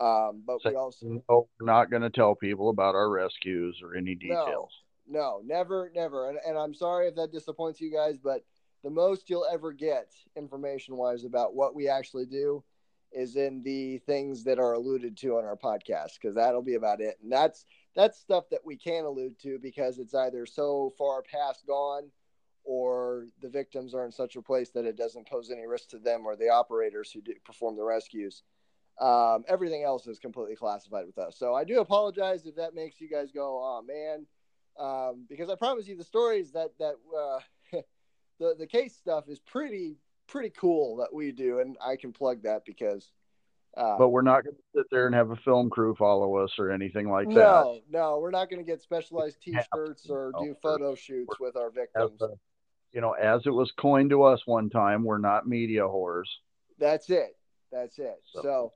[0.00, 3.80] Um, but so, we also oh, we're not going to tell people about our rescues
[3.82, 4.70] or any details.
[5.06, 6.30] No, no never, never.
[6.30, 8.44] And, and I'm sorry if that disappoints you guys, but
[8.82, 12.64] the most you'll ever get information wise about what we actually do
[13.12, 17.00] is in the things that are alluded to on our podcast because that'll be about
[17.00, 17.16] it.
[17.22, 17.64] And that's
[17.94, 22.10] that's stuff that we can allude to because it's either so far past gone
[22.64, 25.98] or the victims are in such a place that it doesn't pose any risk to
[25.98, 28.42] them or the operators who do perform the rescues.
[29.00, 31.36] Um, everything else is completely classified with us.
[31.36, 34.26] So I do apologize if that makes you guys go, "Oh man,"
[34.78, 37.40] um, because I promise you the stories that that uh,
[38.38, 39.96] the the case stuff is pretty
[40.28, 43.10] pretty cool that we do, and I can plug that because.
[43.76, 46.52] Uh, but we're not going to sit there and have a film crew follow us
[46.58, 47.34] or anything like that.
[47.34, 51.70] No, no, we're not going to get specialized T-shirts or do photo shoots with our
[51.70, 52.20] victims.
[52.22, 52.28] A,
[52.92, 56.28] you know, as it was coined to us one time, we're not media whores.
[56.78, 57.36] That's it.
[57.72, 58.22] That's it.
[58.32, 58.72] So, so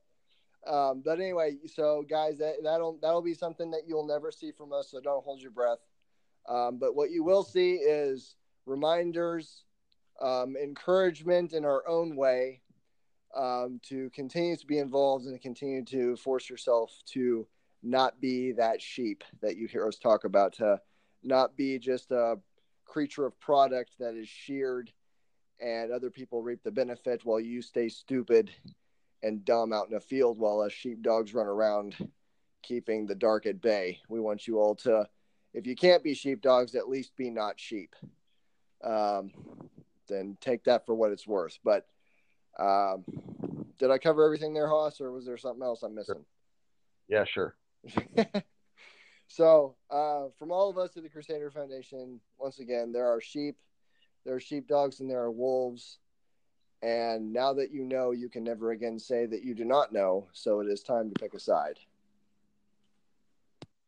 [0.66, 4.72] um, but anyway, so guys, that that'll that'll be something that you'll never see from
[4.72, 4.90] us.
[4.90, 5.78] So don't hold your breath.
[6.48, 8.34] Um, but what you will see is
[8.66, 9.62] reminders,
[10.20, 12.62] um, encouragement in our own way
[13.36, 17.46] um, to continue to be involved and continue to force yourself to
[17.82, 20.80] not be that sheep that you hear us talk about, to
[21.22, 22.36] not be just a
[22.84, 24.90] creature of product that is sheared
[25.60, 28.50] and other people reap the benefit while you stay stupid
[29.22, 31.96] and dumb out in a field while us sheepdogs run around
[32.62, 33.98] keeping the dark at bay.
[34.08, 35.06] We want you all to,
[35.54, 37.94] if you can't be sheepdogs, at least be not sheep.
[38.84, 39.32] Um,
[40.08, 41.58] then take that for what it's worth.
[41.64, 41.86] But
[42.58, 43.04] um,
[43.78, 46.24] did I cover everything there, Hoss, or was there something else I'm missing?
[47.08, 47.54] Yeah, sure.
[49.28, 53.56] so, uh, from all of us at the Crusader Foundation, once again, there are sheep,
[54.24, 55.98] there are sheepdogs, and there are wolves.
[56.82, 60.28] And now that you know, you can never again say that you do not know.
[60.32, 61.78] So it is time to pick a side.